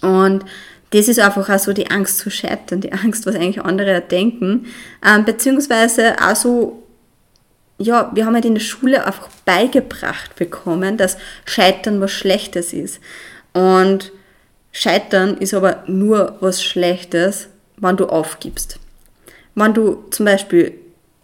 Und 0.00 0.44
das 0.90 1.08
ist 1.08 1.20
einfach 1.20 1.48
auch 1.48 1.58
so 1.58 1.72
die 1.72 1.90
Angst 1.90 2.18
zu 2.18 2.30
scheitern, 2.30 2.80
die 2.80 2.92
Angst, 2.92 3.26
was 3.26 3.36
eigentlich 3.36 3.62
andere 3.62 4.00
denken, 4.00 4.66
ähm, 5.06 5.24
beziehungsweise 5.24 6.16
auch 6.20 6.36
so, 6.36 6.82
ja, 7.78 8.10
wir 8.14 8.26
haben 8.26 8.34
halt 8.34 8.44
in 8.44 8.54
der 8.54 8.60
Schule 8.60 9.06
einfach 9.06 9.28
beigebracht 9.44 10.34
bekommen, 10.36 10.96
dass 10.96 11.16
Scheitern 11.46 12.00
was 12.00 12.10
Schlechtes 12.10 12.72
ist. 12.72 13.00
Und 13.52 14.12
Scheitern 14.72 15.38
ist 15.38 15.54
aber 15.54 15.84
nur 15.86 16.36
was 16.40 16.62
Schlechtes, 16.62 17.48
wenn 17.76 17.96
du 17.96 18.06
aufgibst. 18.06 18.78
Wenn 19.54 19.74
du 19.74 20.04
zum 20.10 20.26
Beispiel 20.26 20.74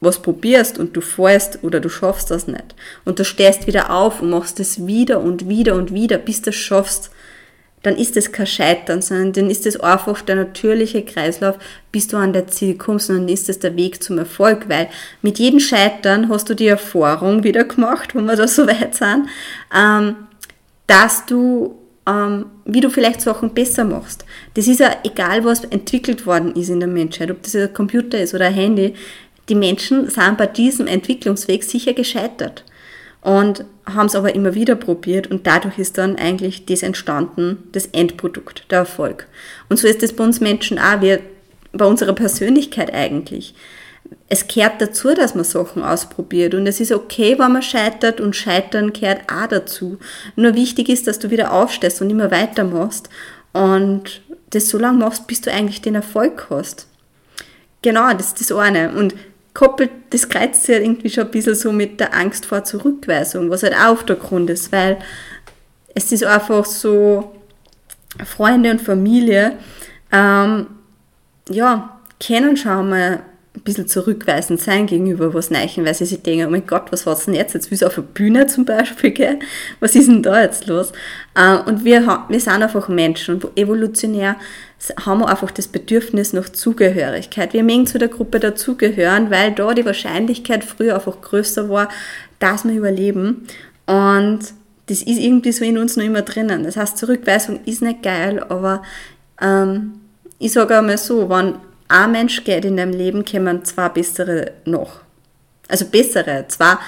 was 0.00 0.20
probierst 0.20 0.78
und 0.78 0.96
du 0.96 1.00
fährst 1.00 1.62
oder 1.62 1.80
du 1.80 1.88
schaffst 1.88 2.30
das 2.30 2.46
nicht 2.46 2.74
und 3.04 3.18
du 3.18 3.24
stehst 3.24 3.66
wieder 3.66 3.90
auf 3.90 4.22
und 4.22 4.30
machst 4.30 4.60
es 4.60 4.86
wieder 4.86 5.20
und 5.20 5.48
wieder 5.48 5.74
und 5.74 5.92
wieder, 5.92 6.18
bis 6.18 6.42
du 6.42 6.50
es 6.50 6.56
schaffst, 6.56 7.10
dann 7.82 7.96
ist 7.96 8.16
das 8.16 8.32
kein 8.32 8.46
Scheitern, 8.46 9.00
sondern 9.00 9.32
dann 9.32 9.50
ist 9.50 9.64
das 9.66 9.78
einfach 9.78 10.22
der 10.22 10.36
natürliche 10.36 11.04
Kreislauf, 11.04 11.56
bis 11.92 12.08
du 12.08 12.16
an 12.16 12.32
dein 12.32 12.48
Ziel 12.48 12.76
kommst 12.76 13.10
und 13.10 13.16
dann 13.16 13.28
ist 13.28 13.48
das 13.48 13.58
der 13.58 13.76
Weg 13.76 14.02
zum 14.02 14.18
Erfolg, 14.18 14.68
weil 14.68 14.88
mit 15.22 15.38
jedem 15.38 15.60
Scheitern 15.60 16.28
hast 16.28 16.50
du 16.50 16.54
die 16.54 16.66
Erfahrung 16.66 17.44
wieder 17.44 17.64
gemacht, 17.64 18.14
wo 18.14 18.20
wir 18.20 18.36
da 18.36 18.48
so 18.48 18.66
weit 18.66 18.94
sind, 18.94 19.28
ähm, 19.74 20.16
dass 20.86 21.26
du 21.26 21.76
ähm, 22.08 22.46
wie 22.64 22.80
du 22.80 22.88
vielleicht 22.88 23.20
Sachen 23.20 23.52
besser 23.52 23.84
machst. 23.84 24.24
Das 24.54 24.68
ist 24.68 24.80
ja 24.80 24.96
egal, 25.04 25.44
was 25.44 25.64
entwickelt 25.64 26.26
worden 26.26 26.54
ist 26.54 26.68
in 26.68 26.80
der 26.80 26.88
Menschheit, 26.88 27.30
ob 27.30 27.42
das 27.42 27.56
ein 27.56 27.72
Computer 27.74 28.20
ist 28.20 28.34
oder 28.34 28.46
ein 28.46 28.54
Handy. 28.54 28.94
Die 29.48 29.54
Menschen 29.54 30.08
sind 30.08 30.38
bei 30.38 30.46
diesem 30.46 30.86
Entwicklungsweg 30.86 31.64
sicher 31.64 31.92
gescheitert 31.92 32.64
und 33.22 33.64
haben 33.86 34.06
es 34.06 34.14
aber 34.14 34.34
immer 34.34 34.54
wieder 34.54 34.74
probiert 34.74 35.28
und 35.28 35.46
dadurch 35.46 35.78
ist 35.78 35.96
dann 35.98 36.16
eigentlich 36.16 36.66
das 36.66 36.82
entstanden, 36.82 37.68
das 37.72 37.86
Endprodukt, 37.86 38.70
der 38.70 38.80
Erfolg. 38.80 39.28
Und 39.68 39.78
so 39.78 39.86
ist 39.86 40.02
es 40.02 40.14
bei 40.14 40.24
uns 40.24 40.40
Menschen 40.40 40.78
auch, 40.78 41.00
wir, 41.00 41.20
bei 41.72 41.84
unserer 41.84 42.14
Persönlichkeit 42.14 42.92
eigentlich 42.92 43.54
es 44.28 44.48
gehört 44.48 44.80
dazu, 44.80 45.14
dass 45.14 45.34
man 45.34 45.44
Sachen 45.44 45.82
ausprobiert 45.82 46.54
und 46.54 46.66
es 46.66 46.80
ist 46.80 46.92
okay, 46.92 47.38
wenn 47.38 47.52
man 47.52 47.62
scheitert 47.62 48.20
und 48.20 48.34
Scheitern 48.34 48.92
gehört 48.92 49.22
auch 49.32 49.46
dazu. 49.46 49.98
Nur 50.34 50.54
wichtig 50.54 50.88
ist, 50.88 51.06
dass 51.06 51.18
du 51.18 51.30
wieder 51.30 51.52
aufstehst 51.52 52.00
und 52.00 52.10
immer 52.10 52.30
weitermachst 52.30 53.08
und 53.52 54.20
das 54.50 54.68
so 54.68 54.78
lange 54.78 54.98
machst, 54.98 55.26
bis 55.26 55.40
du 55.40 55.52
eigentlich 55.52 55.80
den 55.80 55.94
Erfolg 55.94 56.48
hast. 56.50 56.88
Genau, 57.82 58.12
das 58.12 58.28
ist 58.28 58.40
das 58.40 58.52
eine. 58.52 58.92
Und 58.92 59.14
koppelt, 59.56 59.90
das 60.10 60.28
kreuzt 60.28 60.68
ja 60.68 60.76
irgendwie 60.76 61.08
schon 61.08 61.24
ein 61.24 61.30
bisschen 61.30 61.54
so 61.54 61.72
mit 61.72 61.98
der 61.98 62.14
Angst 62.14 62.44
vor 62.44 62.62
Zurückweisung, 62.64 63.48
was 63.48 63.62
halt 63.62 63.74
auch 63.74 64.02
der 64.02 64.16
Grund 64.16 64.50
ist, 64.50 64.70
weil 64.70 64.98
es 65.94 66.12
ist 66.12 66.24
einfach 66.24 66.66
so, 66.66 67.32
Freunde 68.22 68.70
und 68.70 68.82
Familie, 68.82 69.54
ähm, 70.12 70.66
ja, 71.48 71.98
kennen 72.20 72.58
schon 72.58 72.90
mal 72.90 73.22
ein 73.54 73.62
bisschen 73.62 73.88
zurückweisend 73.88 74.60
sein 74.60 74.86
gegenüber 74.86 75.32
was 75.32 75.50
Neichen, 75.50 75.86
weil 75.86 75.94
sie 75.94 76.04
sich 76.04 76.22
denken, 76.22 76.46
oh 76.46 76.50
mein 76.50 76.66
Gott, 76.66 76.92
was 76.92 77.06
war's 77.06 77.24
denn 77.24 77.34
jetzt? 77.34 77.54
Jetzt 77.54 77.70
will 77.70 77.78
sie 77.78 77.86
auf 77.86 77.96
eine 77.96 78.06
Bühne 78.06 78.46
zum 78.46 78.66
Beispiel 78.66 79.10
gehen. 79.10 79.38
Was 79.80 79.94
ist 79.94 80.08
denn 80.08 80.22
da 80.22 80.42
jetzt 80.42 80.66
los? 80.66 80.92
Äh, 81.34 81.56
und 81.60 81.82
wir, 81.82 82.26
wir 82.28 82.40
sind 82.40 82.62
einfach 82.62 82.88
Menschen 82.88 83.36
und 83.36 83.56
evolutionär 83.56 84.36
haben 85.04 85.20
wir 85.20 85.28
einfach 85.28 85.50
das 85.50 85.68
Bedürfnis 85.68 86.32
nach 86.32 86.48
Zugehörigkeit. 86.48 87.52
Wir 87.52 87.64
mögen 87.64 87.86
zu 87.86 87.98
der 87.98 88.08
Gruppe 88.08 88.40
dazugehören, 88.40 89.30
weil 89.30 89.52
da 89.52 89.74
die 89.74 89.86
Wahrscheinlichkeit 89.86 90.64
früher 90.64 90.94
einfach 90.94 91.20
größer 91.20 91.68
war, 91.68 91.88
dass 92.38 92.64
wir 92.64 92.74
überleben. 92.74 93.46
Und 93.86 94.40
das 94.86 95.02
ist 95.02 95.18
irgendwie 95.18 95.52
so 95.52 95.64
in 95.64 95.78
uns 95.78 95.96
noch 95.96 96.04
immer 96.04 96.22
drinnen. 96.22 96.64
Das 96.64 96.76
heißt, 96.76 96.98
Zurückweisung 96.98 97.60
ist 97.64 97.82
nicht 97.82 98.02
geil, 98.02 98.44
aber 98.48 98.82
ähm, 99.40 100.00
ich 100.38 100.52
sage 100.52 100.78
einmal 100.78 100.98
so, 100.98 101.28
wenn 101.28 101.54
ein 101.88 102.12
Mensch 102.12 102.44
geht 102.44 102.64
in 102.64 102.76
deinem 102.76 102.92
Leben, 102.92 103.24
kommen 103.24 103.64
zwei 103.64 103.88
bessere 103.88 104.52
noch. 104.64 105.00
Also 105.68 105.86
bessere, 105.86 106.44
zwar 106.48 106.80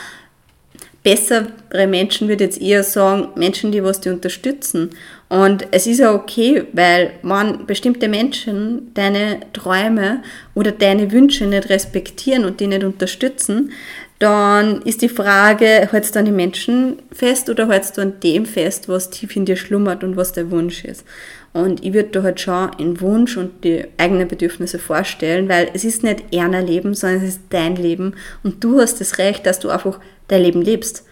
bessere 1.02 1.86
Menschen 1.86 2.28
würde 2.28 2.44
jetzt 2.44 2.60
eher 2.60 2.84
sagen, 2.84 3.28
Menschen, 3.34 3.72
die 3.72 3.82
was 3.82 4.00
die 4.00 4.10
unterstützen. 4.10 4.90
Und 5.28 5.68
es 5.72 5.86
ist 5.86 5.98
ja 5.98 6.14
okay, 6.14 6.64
weil 6.72 7.12
wenn 7.22 7.66
bestimmte 7.66 8.08
Menschen 8.08 8.92
deine 8.94 9.40
Träume 9.52 10.22
oder 10.54 10.72
deine 10.72 11.12
Wünsche 11.12 11.44
nicht 11.44 11.68
respektieren 11.68 12.46
und 12.46 12.60
die 12.60 12.66
nicht 12.66 12.82
unterstützen, 12.82 13.72
dann 14.18 14.82
ist 14.82 15.02
die 15.02 15.08
Frage, 15.08 15.88
hältst 15.92 16.14
du 16.14 16.18
an 16.18 16.24
die 16.24 16.32
Menschen 16.32 16.96
fest 17.12 17.48
oder 17.50 17.68
hältst 17.68 17.96
du 17.96 18.00
an 18.02 18.18
dem 18.20 18.46
fest, 18.46 18.88
was 18.88 19.10
tief 19.10 19.36
in 19.36 19.44
dir 19.44 19.56
schlummert 19.56 20.02
und 20.02 20.16
was 20.16 20.32
der 20.32 20.50
Wunsch 20.50 20.84
ist? 20.84 21.04
Und 21.52 21.84
ich 21.84 21.92
würde 21.92 22.08
da 22.10 22.22
halt 22.22 22.40
schon 22.40 22.70
einen 22.70 23.00
Wunsch 23.00 23.36
und 23.36 23.64
die 23.64 23.84
eigenen 23.96 24.28
Bedürfnisse 24.28 24.78
vorstellen, 24.78 25.48
weil 25.48 25.70
es 25.72 25.84
ist 25.84 26.02
nicht 26.02 26.24
eher 26.32 26.44
ein 26.44 26.66
Leben, 26.66 26.94
sondern 26.94 27.22
es 27.22 27.34
ist 27.34 27.40
dein 27.50 27.76
Leben 27.76 28.14
und 28.42 28.64
du 28.64 28.80
hast 28.80 29.00
das 29.00 29.18
Recht, 29.18 29.46
dass 29.46 29.60
du 29.60 29.68
einfach 29.68 30.00
dein 30.26 30.42
Leben 30.42 30.62
lebst. 30.62 31.04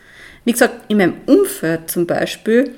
Wie 0.45 0.53
gesagt, 0.53 0.91
in 0.91 0.99
meinem 0.99 1.15
Umfeld 1.27 1.91
zum 1.91 2.07
Beispiel 2.07 2.71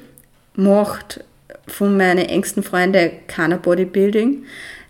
macht 0.54 1.25
von 1.69 1.97
meinen 1.97 2.27
engsten 2.27 2.63
Freunden 2.63 3.11
keiner 3.27 3.59
Bodybuilding. 3.59 4.45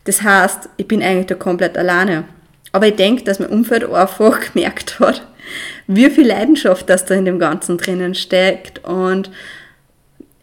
Das 0.05 0.23
heißt, 0.23 0.69
ich 0.77 0.89
bin 0.89 1.03
eigentlich 1.03 1.27
da 1.27 1.35
komplett 1.35 1.77
alleine. 1.77 2.25
Aber 2.73 2.87
ich 2.87 2.97
denke, 2.97 3.25
dass 3.25 3.39
mein 3.39 3.51
Umfeld 3.51 3.85
einfach 3.85 4.41
gemerkt 4.53 5.01
hat, 5.01 5.27
wie 5.87 6.11
viel 6.11 6.27
Leidenschaft 6.27 6.89
das 6.89 7.05
da 7.05 7.15
in 7.15 7.25
dem 7.25 7.39
Ganzen 7.39 7.79
drinnen 7.79 8.15
steckt 8.15 8.85
und 8.85 9.31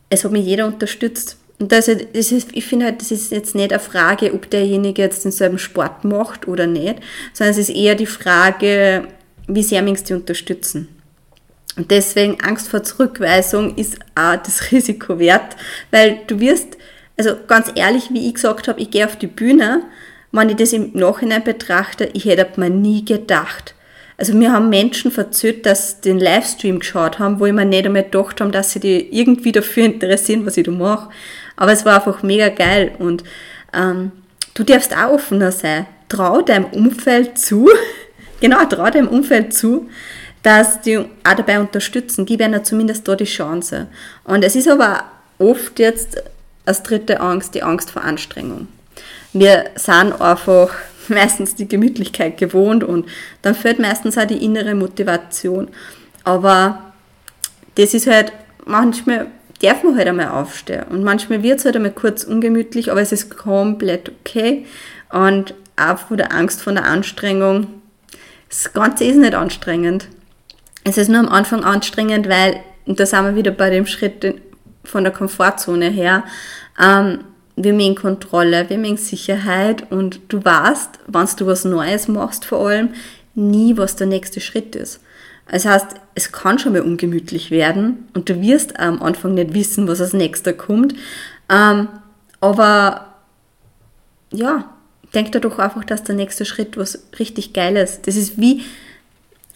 es 0.10 0.24
hat 0.24 0.32
mich 0.32 0.46
jeder 0.46 0.66
unterstützt. 0.66 1.38
Und 1.60 1.72
das 1.72 1.88
ist, 1.88 2.50
ich 2.52 2.66
finde 2.66 2.86
halt, 2.86 3.02
das 3.02 3.12
ist 3.12 3.32
jetzt 3.32 3.56
nicht 3.56 3.72
eine 3.72 3.80
Frage, 3.80 4.34
ob 4.34 4.50
derjenige 4.50 5.02
jetzt 5.02 5.24
denselben 5.24 5.58
Sport 5.58 6.04
macht 6.04 6.48
oder 6.48 6.68
nicht, 6.68 6.98
sondern 7.34 7.52
es 7.52 7.58
ist 7.58 7.76
eher 7.76 7.96
die 7.96 8.06
Frage, 8.06 9.08
wie 9.48 9.64
sehr 9.64 9.82
möchtest 9.82 10.10
du 10.10 10.16
unterstützen. 10.16 10.95
Und 11.78 11.92
deswegen 11.92 12.40
Angst 12.42 12.70
vor 12.70 12.84
Zurückweisung 12.84 13.76
ist 13.76 13.98
auch 14.16 14.38
das 14.38 14.72
Risiko 14.72 15.20
wert, 15.20 15.56
weil 15.92 16.20
du 16.28 16.40
wirst, 16.40 16.78
also 17.18 17.36
ganz 17.48 17.72
ehrlich, 17.76 18.10
wie 18.12 18.28
ich 18.28 18.36
gesagt 18.36 18.68
habe, 18.68 18.80
ich 18.80 18.92
gehe 18.92 19.06
auf 19.06 19.18
die 19.18 19.28
Bühne, 19.28 19.84
wenn 20.32 20.50
ich 20.50 20.58
das 20.58 20.74
im 20.74 20.92
Nachhinein 20.94 21.44
betrachte, 21.44 22.10
ich 22.14 22.26
hätte 22.26 22.60
mir 22.60 22.70
nie 22.70 23.06
gedacht. 23.06 23.74
Also 24.18 24.34
mir 24.34 24.52
haben 24.52 24.70
Menschen 24.70 25.12
verzögert, 25.12 25.66
dass 25.66 25.90
sie 25.90 26.10
den 26.10 26.20
Livestream 26.20 26.80
geschaut 26.80 27.20
haben, 27.20 27.40
wo 27.40 27.46
ich 27.46 27.54
mir 27.54 27.66
nicht 27.66 27.86
einmal 27.86 28.04
gedacht 28.04 28.40
habe, 28.40 28.52
dass 28.52 28.72
sie 28.72 28.80
die 28.80 29.18
irgendwie 29.18 29.52
dafür 29.52 29.86
interessieren, 29.86 30.46
was 30.46 30.58
ich 30.58 30.66
da 30.66 30.72
mache. 30.72 31.10
Aber 31.58 31.72
es 31.72 31.86
war 31.86 31.96
einfach 31.96 32.24
mega 32.24 32.50
geil 32.50 32.92
und 33.00 33.24
ähm, 33.74 34.12
du 34.54 34.64
darfst 34.64 34.96
auch 34.96 35.14
offener 35.14 35.52
sein. 35.52 35.86
trau 36.08 36.42
deinem 36.42 36.66
Umfeld 36.66 37.38
zu, 37.38 37.70
genau, 38.42 38.64
trau 38.66 38.90
deinem 38.90 39.10
Umfeld 39.10 39.54
zu, 39.54 39.90
dass 40.46 40.80
die 40.80 41.00
auch 41.00 41.34
dabei 41.36 41.60
unterstützen. 41.60 42.28
Gib 42.28 42.40
ihnen 42.40 42.64
zumindest 42.64 43.08
da 43.08 43.16
die 43.16 43.26
Chance. 43.26 43.88
Und 44.26 44.44
es 44.44 44.56
ist 44.56 44.68
aber 44.68 45.06
oft 45.40 45.80
jetzt 45.80 46.22
als 46.68 46.84
dritte 46.84 47.20
Angst 47.20 47.56
die 47.56 47.64
Angst 47.64 47.90
vor 47.90 48.04
Anstrengung. 48.04 48.68
Wir 49.34 49.66
sind 49.74 50.22
einfach 50.22 50.70
meistens 51.08 51.56
die 51.56 51.68
Gemütlichkeit 51.68 52.38
gewohnt 52.38 52.84
und 52.84 53.08
dann 53.42 53.56
fehlt 53.56 53.80
meistens 53.80 54.20
auch 54.20 54.26
die 54.26 54.46
innere 54.46 54.76
Motivation. 54.76 55.68
Aber 56.24 56.94
das 57.74 57.96
ist 57.96 58.06
halt, 58.06 58.32
manchmal 58.66 59.26
darf 59.64 59.82
man 59.82 59.98
halt 59.98 60.08
einmal 60.08 60.28
aufstehen 60.28 60.84
und 60.92 61.04
manchmal 61.04 61.42
wird 61.42 61.58
es 61.58 61.66
halt 61.66 61.76
einmal 61.76 61.92
kurz 61.92 62.24
ungemütlich, 62.24 62.92
aber 62.92 63.02
es 63.02 63.12
ist 63.12 63.36
komplett 63.36 64.10
okay 64.10 64.68
und 65.10 65.56
auch 65.76 65.98
von 65.98 66.18
der 66.18 66.32
Angst, 66.34 66.62
von 66.62 66.76
der 66.76 66.86
Anstrengung, 66.86 67.82
das 68.48 68.72
Ganze 68.74 69.06
ist 69.06 69.18
nicht 69.18 69.34
anstrengend. 69.34 70.08
Es 70.86 70.98
ist 70.98 71.10
nur 71.10 71.20
am 71.20 71.30
Anfang 71.30 71.64
anstrengend, 71.64 72.30
weil, 72.30 72.60
und 72.86 73.00
da 73.00 73.06
sind 73.06 73.26
wir 73.26 73.36
wieder 73.36 73.52
bei 73.52 73.72
dem 73.72 73.88
Schritt 73.88 74.36
von 74.84 75.04
der 75.04 75.12
Komfortzone 75.12 75.90
her, 75.90 76.24
ähm, 76.80 77.20
wir 77.56 77.74
mögen 77.74 77.96
Kontrolle, 77.96 78.70
wir 78.70 78.78
mögen 78.78 78.98
Sicherheit 78.98 79.92
und 79.92 80.20
du 80.28 80.44
weißt, 80.44 81.00
wenn 81.08 81.28
du 81.38 81.46
was 81.48 81.66
Neues 81.66 82.08
machst 82.08 82.46
vor 82.46 82.68
allem, 82.68 82.90
nie, 83.34 83.78
was 83.78 83.96
der 83.96 84.08
nächste 84.08 84.42
Schritt 84.42 84.76
ist. 84.76 85.00
Das 85.50 85.66
heißt, 85.66 85.88
es 86.14 86.32
kann 86.32 86.60
schon 86.60 86.74
mal 86.74 86.82
ungemütlich 86.82 87.50
werden 87.50 88.08
und 88.14 88.30
du 88.30 88.42
wirst 88.42 88.80
am 88.80 89.02
Anfang 89.02 89.34
nicht 89.34 89.54
wissen, 89.54 89.88
was 89.88 90.02
als 90.02 90.14
nächster 90.14 90.54
kommt. 90.54 90.94
Ähm, 91.50 91.88
aber 92.42 93.16
ja, 94.32 94.70
denk 95.16 95.32
da 95.32 95.40
doch 95.40 95.58
einfach, 95.58 95.84
dass 95.84 96.04
der 96.04 96.16
nächste 96.16 96.46
Schritt 96.46 96.78
was 96.78 97.08
richtig 97.18 97.54
Geiles. 97.54 98.02
Das 98.02 98.16
ist 98.16 98.40
wie, 98.40 98.64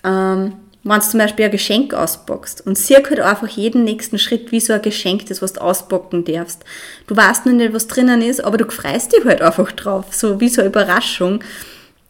ähm, 0.03 0.53
wenn 0.83 0.99
du 0.99 1.05
zum 1.05 1.19
Beispiel 1.19 1.45
ein 1.45 1.51
Geschenk 1.51 1.93
auspackst 1.93 2.65
und 2.65 2.77
sieh 2.77 2.95
halt 2.95 3.19
einfach 3.19 3.47
jeden 3.47 3.83
nächsten 3.83 4.17
Schritt 4.17 4.51
wie 4.51 4.59
so 4.59 4.73
ein 4.73 4.81
Geschenk, 4.81 5.25
das 5.25 5.41
was 5.41 5.53
du 5.53 5.61
auspacken 5.61 6.23
darfst. 6.23 6.63
Du 7.07 7.15
weißt 7.15 7.45
noch 7.45 7.53
nicht, 7.53 7.73
was 7.73 7.87
drinnen 7.87 8.21
ist, 8.21 8.43
aber 8.43 8.57
du 8.57 8.69
freust 8.69 9.13
dich 9.13 9.25
halt 9.25 9.41
einfach 9.41 9.71
drauf, 9.73 10.05
so 10.11 10.39
wie 10.39 10.49
so 10.49 10.61
eine 10.61 10.69
Überraschung. 10.69 11.43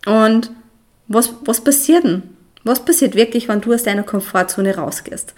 Und 0.06 0.52
was, 1.08 1.34
was 1.46 1.62
passiert 1.62 2.04
denn? 2.04 2.24
Was 2.64 2.86
passiert 2.86 3.16
wirklich, 3.16 3.48
wenn 3.48 3.62
du 3.62 3.74
aus 3.74 3.84
deiner 3.84 4.04
Komfortzone 4.04 4.76
rausgehst? 4.76 5.34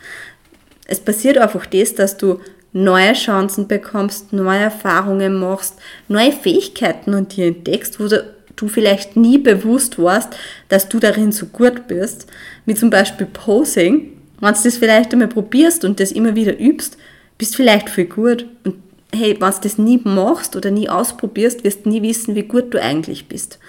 Es 0.88 1.00
passiert 1.00 1.38
einfach 1.38 1.66
das, 1.66 1.96
dass 1.96 2.18
du 2.18 2.42
neue 2.74 3.14
Chancen 3.14 3.68
bekommst, 3.68 4.34
neue 4.34 4.60
Erfahrungen 4.60 5.40
machst, 5.40 5.76
neue 6.08 6.32
Fähigkeiten 6.32 7.14
und 7.14 7.36
dir 7.36 7.48
entdeckst, 7.48 8.00
wo 8.00 8.08
du 8.08 8.34
du 8.56 8.68
vielleicht 8.68 9.16
nie 9.16 9.38
bewusst 9.38 9.98
warst, 9.98 10.36
dass 10.70 10.90
du 10.90 11.00
darin 11.00 11.32
so 11.32 11.48
gut 11.48 11.88
bist, 11.88 12.28
wie 12.66 12.76
zum 12.76 12.90
Beispiel 12.90 13.28
Posing. 13.28 14.18
Wenn 14.40 14.54
du 14.54 14.60
das 14.64 14.78
vielleicht 14.78 15.14
einmal 15.14 15.28
probierst 15.28 15.86
und 15.86 16.00
das 16.00 16.12
immer 16.12 16.36
wieder 16.36 16.60
übst, 16.60 16.98
bist 17.38 17.56
vielleicht 17.56 17.90
viel 17.90 18.06
gut. 18.06 18.46
Und 18.64 18.76
hey, 19.14 19.36
wenn 19.40 19.52
du 19.52 19.58
das 19.62 19.78
nie 19.78 20.00
machst 20.04 20.56
oder 20.56 20.72
nie 20.72 20.90
ausprobierst, 20.90 21.64
wirst 21.64 21.86
du 21.86 21.90
nie 21.90 22.02
wissen, 22.02 22.36
wie 22.36 22.44
gut 22.44 22.74
du 22.74 22.82
eigentlich 22.82 23.28
bist. 23.28 23.60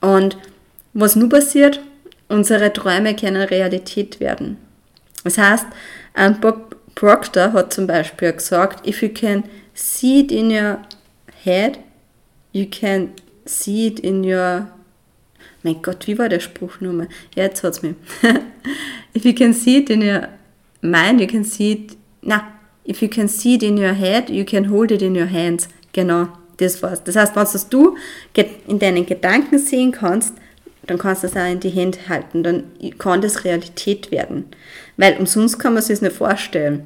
Und 0.00 0.38
was 0.94 1.16
nun 1.16 1.28
passiert, 1.28 1.80
unsere 2.28 2.72
Träume 2.72 3.14
können 3.14 3.42
Realität 3.42 4.20
werden. 4.20 4.56
Das 5.24 5.36
heißt, 5.38 5.66
Bob 6.40 6.76
Proctor 6.94 7.52
hat 7.52 7.72
zum 7.72 7.86
Beispiel 7.86 8.32
gesagt, 8.32 8.86
if 8.86 9.02
you 9.02 9.08
can 9.08 9.44
see 9.74 10.20
it 10.20 10.32
in 10.32 10.50
your 10.50 10.78
head, 11.42 11.78
you 12.52 12.66
can 12.70 13.10
see 13.48 13.86
it 13.86 14.00
in 14.00 14.24
your 14.24 14.68
mein 15.62 15.82
Gott, 15.82 16.06
wie 16.06 16.18
war 16.18 16.28
der 16.28 16.40
Spruch 16.40 16.80
nochmal? 16.80 17.08
Ja, 17.34 17.44
jetzt 17.44 17.62
hat's 17.64 17.82
mir. 17.82 17.94
if 19.14 19.24
you 19.24 19.34
can 19.34 19.52
see 19.52 19.78
it 19.78 19.90
in 19.90 20.02
your 20.02 20.28
mind, 20.80 21.20
you 21.20 21.26
can 21.26 21.44
see 21.44 21.72
it. 21.72 21.96
Na, 22.22 22.42
if 22.84 23.02
you 23.02 23.08
can 23.08 23.28
see 23.28 23.54
it 23.54 23.62
in 23.62 23.76
your 23.76 23.92
head, 23.92 24.30
you 24.30 24.44
can 24.44 24.70
hold 24.70 24.90
it 24.90 25.02
in 25.02 25.16
your 25.16 25.30
hands. 25.30 25.68
Genau, 25.92 26.28
das 26.58 26.82
war's. 26.82 27.02
Das 27.02 27.16
heißt, 27.16 27.36
das 27.36 27.68
du 27.68 27.96
in 28.66 28.78
deinen 28.78 29.04
Gedanken 29.04 29.58
sehen 29.58 29.92
kannst, 29.92 30.34
dann 30.86 30.98
kannst 30.98 31.22
du 31.22 31.26
das 31.26 31.36
auch 31.36 31.50
in 31.50 31.60
die 31.60 31.70
Hände 31.70 31.98
halten. 32.08 32.42
Dann 32.42 32.64
kann 32.98 33.20
das 33.20 33.44
Realität 33.44 34.10
werden. 34.10 34.46
Weil 34.96 35.16
umsonst 35.18 35.58
kann 35.58 35.74
man 35.74 35.82
sich 35.82 36.00
nicht 36.00 36.16
vorstellen. 36.16 36.84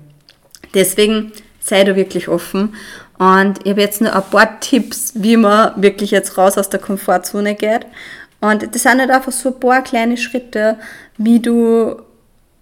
Deswegen 0.75 1.33
sei 1.61 1.85
da 1.85 1.95
wirklich 1.95 2.29
offen 2.29 2.75
und 3.23 3.61
ich 3.63 3.71
habe 3.71 3.81
jetzt 3.81 4.01
noch 4.01 4.13
ein 4.13 4.31
paar 4.31 4.59
Tipps, 4.59 5.13
wie 5.15 5.37
man 5.37 5.81
wirklich 5.81 6.11
jetzt 6.11 6.37
raus 6.37 6.59
aus 6.59 6.71
der 6.71 6.81
Komfortzone 6.81 7.55
geht. 7.55 7.87
Und 8.41 8.75
das 8.75 8.83
sind 8.83 8.99
halt 8.99 9.13
einfach 9.13 9.31
so 9.31 9.51
ein 9.51 9.61
paar 9.61 9.83
kleine 9.83 10.17
Schritte, 10.17 10.77
wie 11.19 11.39
du 11.39 12.03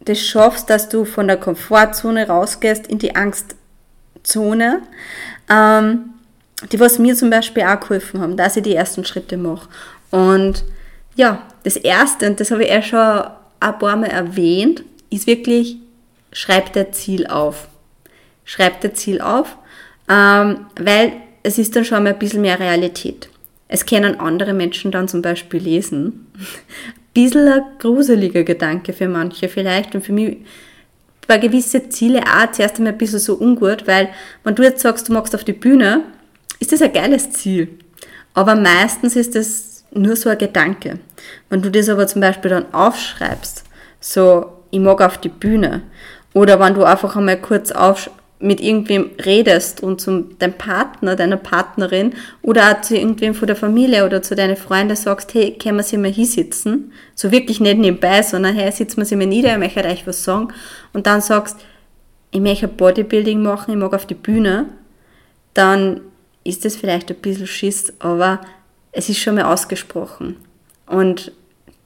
das 0.00 0.20
schaffst, 0.20 0.68
dass 0.68 0.90
du 0.90 1.06
von 1.06 1.28
der 1.28 1.38
Komfortzone 1.38 2.28
rausgehst 2.28 2.88
in 2.88 2.98
die 2.98 3.16
Angstzone. 3.16 4.82
Ähm, 5.48 6.10
die, 6.70 6.78
was 6.78 6.98
mir 6.98 7.14
zum 7.16 7.30
Beispiel 7.30 7.62
auch 7.62 7.80
geholfen 7.80 8.20
haben, 8.20 8.36
dass 8.36 8.58
ich 8.58 8.62
die 8.62 8.74
ersten 8.74 9.06
Schritte 9.06 9.38
mache. 9.38 9.66
Und 10.10 10.62
ja, 11.14 11.40
das 11.64 11.76
erste, 11.76 12.26
und 12.26 12.38
das 12.38 12.50
habe 12.50 12.64
ich 12.64 12.70
ja 12.70 12.82
schon 12.82 13.32
ein 13.60 13.78
paar 13.78 13.96
Mal 13.96 14.10
erwähnt, 14.10 14.82
ist 15.08 15.26
wirklich, 15.26 15.78
schreib 16.32 16.74
dein 16.74 16.92
Ziel 16.92 17.26
auf. 17.28 17.66
Schreib 18.44 18.82
dein 18.82 18.94
Ziel 18.94 19.22
auf 19.22 19.56
ähm, 20.10 20.66
weil 20.78 21.12
es 21.42 21.58
ist 21.58 21.76
dann 21.76 21.84
schon 21.84 22.02
mal 22.02 22.10
ein 22.10 22.18
bisschen 22.18 22.42
mehr 22.42 22.58
Realität. 22.58 23.28
Es 23.68 23.86
können 23.86 24.18
andere 24.18 24.52
Menschen 24.52 24.90
dann 24.90 25.08
zum 25.08 25.22
Beispiel 25.22 25.60
lesen. 25.60 26.26
ein 26.34 26.46
bisschen 27.14 27.48
ein 27.48 27.62
gruseliger 27.78 28.42
Gedanke 28.42 28.92
für 28.92 29.08
manche 29.08 29.48
vielleicht 29.48 29.94
und 29.94 30.04
für 30.04 30.12
mich 30.12 30.38
bei 31.28 31.38
gewissen 31.38 31.92
Ziele 31.92 32.22
auch 32.22 32.50
zuerst 32.50 32.78
einmal 32.78 32.92
ein 32.92 32.98
bisschen 32.98 33.20
so 33.20 33.34
ungut, 33.34 33.86
weil 33.86 34.08
wenn 34.42 34.56
du 34.56 34.64
jetzt 34.64 34.82
sagst, 34.82 35.08
du 35.08 35.12
magst 35.12 35.32
auf 35.34 35.44
die 35.44 35.52
Bühne, 35.52 36.02
ist 36.58 36.72
das 36.72 36.82
ein 36.82 36.92
geiles 36.92 37.30
Ziel. 37.30 37.68
Aber 38.34 38.56
meistens 38.56 39.14
ist 39.14 39.36
das 39.36 39.84
nur 39.92 40.16
so 40.16 40.28
ein 40.28 40.38
Gedanke. 40.38 40.98
Wenn 41.48 41.62
du 41.62 41.70
das 41.70 41.88
aber 41.88 42.08
zum 42.08 42.20
Beispiel 42.20 42.50
dann 42.50 42.74
aufschreibst, 42.74 43.64
so, 44.00 44.46
ich 44.72 44.80
mag 44.80 45.00
auf 45.00 45.18
die 45.18 45.28
Bühne, 45.28 45.82
oder 46.32 46.58
wenn 46.58 46.74
du 46.74 46.84
einfach 46.84 47.14
einmal 47.16 47.40
kurz 47.40 47.70
auf, 47.70 48.10
mit 48.42 48.60
irgendwem 48.62 49.10
redest 49.24 49.82
und 49.82 50.00
zu 50.00 50.22
deinem 50.38 50.54
Partner, 50.54 51.14
deiner 51.14 51.36
Partnerin 51.36 52.14
oder 52.40 52.72
auch 52.72 52.80
zu 52.80 52.96
irgendwem 52.96 53.34
von 53.34 53.46
der 53.46 53.56
Familie 53.56 54.06
oder 54.06 54.22
zu 54.22 54.34
deinen 54.34 54.56
Freunden 54.56 54.96
sagst, 54.96 55.34
hey, 55.34 55.56
können 55.58 55.76
wir 55.76 55.82
sie 55.82 55.98
mal 55.98 56.10
hinsitzen? 56.10 56.92
So 57.14 57.30
wirklich 57.30 57.60
nicht 57.60 57.76
nebenbei, 57.78 58.22
sondern 58.22 58.54
hey, 58.54 58.72
sitzen 58.72 58.96
wir 58.96 59.04
sie 59.04 59.16
mal 59.16 59.26
nieder, 59.26 59.52
ich 59.52 59.58
möchte 59.58 59.84
euch 59.84 60.06
was 60.06 60.24
sagen. 60.24 60.48
Und 60.94 61.06
dann 61.06 61.20
sagst, 61.20 61.58
ich 62.30 62.40
möchte 62.40 62.66
Bodybuilding 62.66 63.42
machen, 63.42 63.72
ich 63.72 63.76
mag 63.76 63.92
auf 63.92 64.06
die 64.06 64.14
Bühne, 64.14 64.70
dann 65.52 66.00
ist 66.42 66.64
das 66.64 66.76
vielleicht 66.76 67.10
ein 67.10 67.16
bisschen 67.16 67.46
Schiss, 67.46 67.92
aber 67.98 68.40
es 68.92 69.10
ist 69.10 69.18
schon 69.18 69.34
mal 69.34 69.44
ausgesprochen. 69.44 70.36
Und 70.86 71.32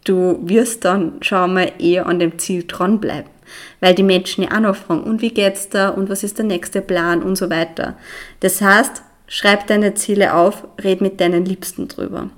du 0.04 0.38
wirst 0.42 0.84
dann 0.84 1.14
schon 1.20 1.54
mal 1.54 1.72
eher 1.80 2.06
an 2.06 2.20
dem 2.20 2.38
Ziel 2.38 2.64
dranbleiben 2.66 3.33
weil 3.80 3.94
die 3.94 4.02
Menschen 4.02 4.44
ja 4.44 4.52
auch 4.52 4.60
noch 4.60 4.76
fragen, 4.76 5.04
und 5.04 5.22
wie 5.22 5.30
geht's 5.30 5.68
da 5.68 5.88
und 5.90 6.08
was 6.08 6.22
ist 6.22 6.38
der 6.38 6.44
nächste 6.44 6.80
Plan 6.80 7.22
und 7.22 7.36
so 7.36 7.50
weiter. 7.50 7.96
Das 8.40 8.60
heißt, 8.60 9.02
schreib 9.26 9.66
deine 9.66 9.94
Ziele 9.94 10.34
auf, 10.34 10.66
red 10.82 11.00
mit 11.00 11.20
deinen 11.20 11.44
Liebsten 11.44 11.88
drüber. 11.88 12.30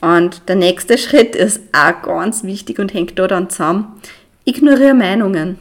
Und 0.00 0.48
der 0.48 0.56
nächste 0.56 0.98
Schritt 0.98 1.34
ist 1.34 1.60
auch 1.72 2.02
ganz 2.02 2.44
wichtig 2.44 2.78
und 2.78 2.94
hängt 2.94 3.18
da 3.18 3.26
dann 3.26 3.50
zusammen. 3.50 4.00
Ignoriere 4.44 4.94
Meinungen. 4.94 5.58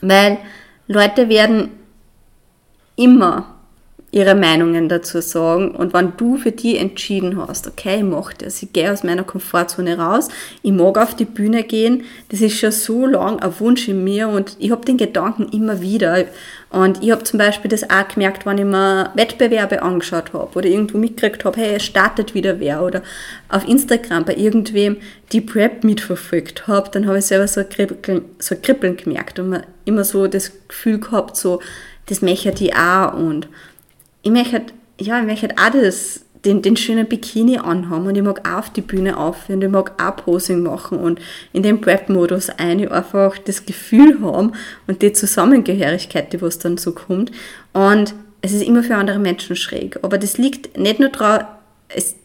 Weil 0.00 0.38
Leute 0.86 1.28
werden 1.28 1.70
immer 2.96 3.53
ihre 4.14 4.36
Meinungen 4.36 4.88
dazu 4.88 5.20
sagen. 5.20 5.72
Und 5.72 5.92
wenn 5.92 6.12
du 6.16 6.36
für 6.36 6.52
die 6.52 6.78
entschieden 6.78 7.36
hast, 7.36 7.66
okay, 7.66 7.96
ich 7.96 8.04
mache 8.04 8.34
das, 8.38 8.62
ich 8.62 8.72
gehe 8.72 8.92
aus 8.92 9.02
meiner 9.02 9.24
Komfortzone 9.24 9.98
raus, 9.98 10.28
ich 10.62 10.70
mag 10.70 10.96
auf 10.98 11.16
die 11.16 11.24
Bühne 11.24 11.64
gehen, 11.64 12.04
das 12.28 12.40
ist 12.40 12.56
schon 12.56 12.70
so 12.70 13.06
lang 13.06 13.40
ein 13.40 13.58
Wunsch 13.58 13.88
in 13.88 14.04
mir 14.04 14.28
und 14.28 14.56
ich 14.60 14.70
habe 14.70 14.84
den 14.84 14.98
Gedanken 14.98 15.48
immer 15.48 15.80
wieder. 15.80 16.26
Und 16.70 17.02
ich 17.02 17.10
habe 17.10 17.24
zum 17.24 17.38
Beispiel 17.38 17.68
das 17.68 17.90
auch 17.90 18.06
gemerkt, 18.06 18.46
wenn 18.46 18.58
ich 18.58 18.64
mir 18.64 19.10
Wettbewerbe 19.14 19.82
angeschaut 19.82 20.32
habe 20.32 20.56
oder 20.56 20.68
irgendwo 20.68 20.98
mitgekriegt 20.98 21.44
habe, 21.44 21.60
hey, 21.60 21.74
es 21.74 21.82
startet 21.82 22.34
wieder 22.34 22.60
wer 22.60 22.84
oder 22.84 23.02
auf 23.48 23.66
Instagram 23.66 24.24
bei 24.24 24.36
irgendwem 24.36 24.96
die 25.32 25.40
Prep 25.40 25.82
mitverfolgt 25.82 26.68
habe, 26.68 26.88
dann 26.92 27.08
habe 27.08 27.18
ich 27.18 27.26
selber 27.26 27.48
so 27.48 27.60
ein 27.60 27.68
Kribbeln, 27.68 28.22
so 28.38 28.54
ein 28.54 28.62
Kribbeln 28.62 28.96
gemerkt 28.96 29.40
und 29.40 29.60
immer 29.84 30.04
so 30.04 30.28
das 30.28 30.52
Gefühl 30.68 31.00
gehabt, 31.00 31.36
so, 31.36 31.60
das 32.06 32.22
möchte 32.22 32.52
ich 32.64 32.76
auch 32.76 33.14
und 33.14 33.48
ich 34.24 34.30
möchte, 34.30 34.62
ja, 34.98 35.20
ich 35.20 35.26
möchte 35.26 35.54
auch 35.56 35.70
das, 35.70 36.22
den, 36.44 36.62
den 36.62 36.76
schönen 36.76 37.06
Bikini 37.06 37.58
anhaben 37.58 38.06
und 38.06 38.16
ich 38.16 38.22
mag 38.22 38.48
auch 38.48 38.58
auf 38.58 38.70
die 38.70 38.80
Bühne 38.80 39.16
aufhören, 39.16 39.62
ich 39.62 39.68
mag 39.68 40.02
auch 40.02 40.16
Posing 40.16 40.62
machen 40.62 40.98
und 40.98 41.20
in 41.52 41.62
den 41.62 41.80
Prep-Modus 41.80 42.50
ein, 42.50 42.88
einfach 42.88 43.38
das 43.38 43.64
Gefühl 43.66 44.20
haben 44.22 44.52
und 44.86 45.02
die 45.02 45.12
Zusammengehörigkeit, 45.12 46.32
die 46.32 46.42
was 46.42 46.58
dann 46.58 46.78
so 46.78 46.92
kommt. 46.92 47.30
Und 47.72 48.14
es 48.40 48.52
ist 48.52 48.62
immer 48.62 48.82
für 48.82 48.96
andere 48.96 49.18
Menschen 49.18 49.56
schräg. 49.56 49.98
Aber 50.02 50.18
das 50.18 50.36
liegt 50.38 50.76
nicht 50.76 51.00
nur 51.00 51.10
daran, 51.10 51.46
es, 51.88 52.16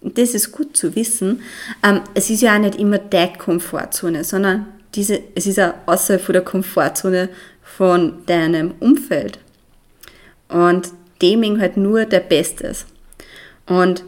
das 0.00 0.34
ist 0.34 0.52
gut 0.52 0.76
zu 0.76 0.96
wissen, 0.96 1.42
ähm, 1.82 2.00
es 2.14 2.30
ist 2.30 2.42
ja 2.42 2.54
auch 2.54 2.60
nicht 2.60 2.76
immer 2.76 2.98
deine 2.98 3.36
Komfortzone, 3.36 4.24
sondern 4.24 4.66
diese, 4.94 5.20
es 5.34 5.46
ist 5.46 5.60
auch 5.60 5.74
außerhalb 5.86 6.22
von 6.22 6.32
der 6.32 6.42
Komfortzone 6.42 7.28
von 7.62 8.24
deinem 8.26 8.72
Umfeld. 8.80 9.38
Und 10.48 10.92
dem 11.22 11.60
halt 11.60 11.76
nur 11.76 12.04
der 12.04 12.20
Bestes. 12.20 12.86
Und 13.66 14.04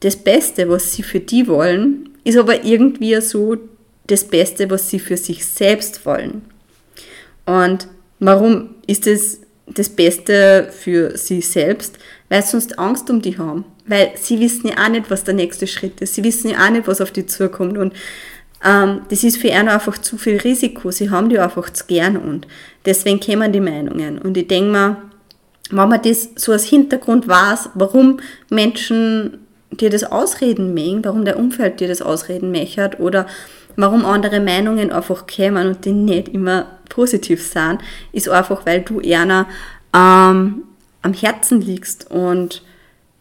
das 0.00 0.16
Beste, 0.16 0.68
was 0.68 0.92
sie 0.92 1.02
für 1.02 1.20
die 1.20 1.48
wollen, 1.48 2.10
ist 2.24 2.36
aber 2.36 2.64
irgendwie 2.64 3.20
so 3.20 3.56
das 4.06 4.24
Beste, 4.24 4.70
was 4.70 4.90
sie 4.90 4.98
für 4.98 5.16
sich 5.16 5.44
selbst 5.44 6.04
wollen. 6.06 6.42
Und 7.46 7.88
warum 8.20 8.74
ist 8.86 9.06
es 9.06 9.40
das 9.66 9.88
Beste 9.88 10.68
für 10.70 11.16
sie 11.16 11.40
selbst? 11.40 11.98
Weil 12.28 12.42
sie 12.42 12.50
sonst 12.50 12.78
Angst 12.78 13.10
um 13.10 13.22
die 13.22 13.38
haben. 13.38 13.64
Weil 13.86 14.12
sie 14.16 14.38
wissen 14.38 14.68
ja 14.68 14.84
auch 14.84 14.90
nicht, 14.90 15.10
was 15.10 15.24
der 15.24 15.34
nächste 15.34 15.66
Schritt 15.66 16.00
ist. 16.00 16.14
Sie 16.14 16.24
wissen 16.24 16.50
ja 16.50 16.64
auch 16.64 16.70
nicht, 16.70 16.86
was 16.86 17.00
auf 17.00 17.10
die 17.10 17.26
zukommt. 17.26 17.78
Und 17.78 17.94
ähm, 18.64 19.02
das 19.08 19.24
ist 19.24 19.38
für 19.38 19.52
einen 19.52 19.68
einfach 19.68 19.98
zu 19.98 20.18
viel 20.18 20.38
Risiko. 20.38 20.90
Sie 20.90 21.10
haben 21.10 21.28
die 21.28 21.38
einfach 21.38 21.70
zu 21.70 21.86
gern 21.86 22.16
und 22.16 22.46
deswegen 22.84 23.20
kämen 23.20 23.52
die 23.52 23.60
Meinungen. 23.60 24.18
Und 24.18 24.36
ich 24.36 24.48
denke 24.48 24.70
mir, 24.70 24.96
wenn 25.70 25.88
man 25.88 26.02
das 26.02 26.30
so 26.36 26.52
als 26.52 26.64
Hintergrund 26.64 27.28
weiß, 27.28 27.70
warum 27.74 28.20
Menschen 28.50 29.46
dir 29.70 29.90
das 29.90 30.04
ausreden 30.04 30.74
mögen, 30.74 31.04
warum 31.04 31.24
der 31.24 31.38
Umfeld 31.38 31.80
dir 31.80 31.88
das 31.88 32.02
ausreden 32.02 32.50
möchte 32.50 32.96
oder 32.98 33.26
warum 33.76 34.04
andere 34.04 34.40
Meinungen 34.40 34.90
einfach 34.90 35.26
kämen 35.26 35.68
und 35.68 35.84
die 35.84 35.92
nicht 35.92 36.28
immer 36.28 36.66
positiv 36.88 37.46
sind, 37.46 37.80
ist 38.12 38.28
einfach, 38.28 38.66
weil 38.66 38.82
du 38.82 39.00
eher 39.00 39.46
ähm, 39.94 40.62
am 41.02 41.12
Herzen 41.12 41.60
liegst 41.60 42.10
und 42.10 42.62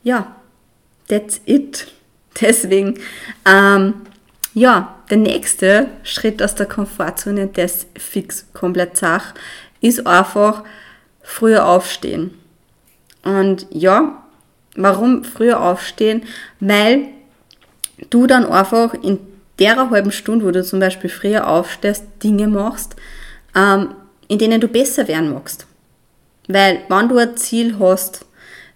ja, 0.04 0.36
that's 1.08 1.42
it. 1.46 1.88
Deswegen, 2.42 3.00
ähm, 3.46 3.94
ja, 4.54 4.96
der 5.10 5.18
nächste 5.18 5.88
Schritt 6.04 6.42
aus 6.42 6.56
der 6.56 6.66
Komfortzone, 6.66 7.48
das 7.48 7.88
fix 7.98 8.48
komplett 8.54 8.98
Sach, 8.98 9.34
ist 9.82 10.06
einfach 10.06 10.64
früher 11.28 11.68
aufstehen. 11.68 12.34
Und 13.24 13.68
ja, 13.70 14.24
warum 14.76 15.26
früher 15.26 15.62
aufstehen? 15.62 16.24
Weil 16.62 17.10
du 18.10 18.28
dann 18.28 18.46
einfach 18.46 18.94
in 18.94 19.20
der 19.60 19.90
halben 19.90 20.12
Stunde, 20.12 20.46
wo 20.46 20.52
du 20.52 20.64
zum 20.64 20.80
Beispiel 20.80 21.10
früher 21.10 21.48
aufstehst, 21.48 22.06
Dinge 22.24 22.48
machst, 22.48 22.96
ähm, 23.56 23.90
in 24.30 24.40
denen 24.40 24.62
du 24.62 24.70
besser 24.70 25.08
werden 25.08 25.34
magst. 25.34 25.68
Weil 26.48 26.82
wenn 26.88 27.10
du 27.10 27.18
ein 27.18 27.36
Ziel 27.36 27.76
hast, 27.78 28.26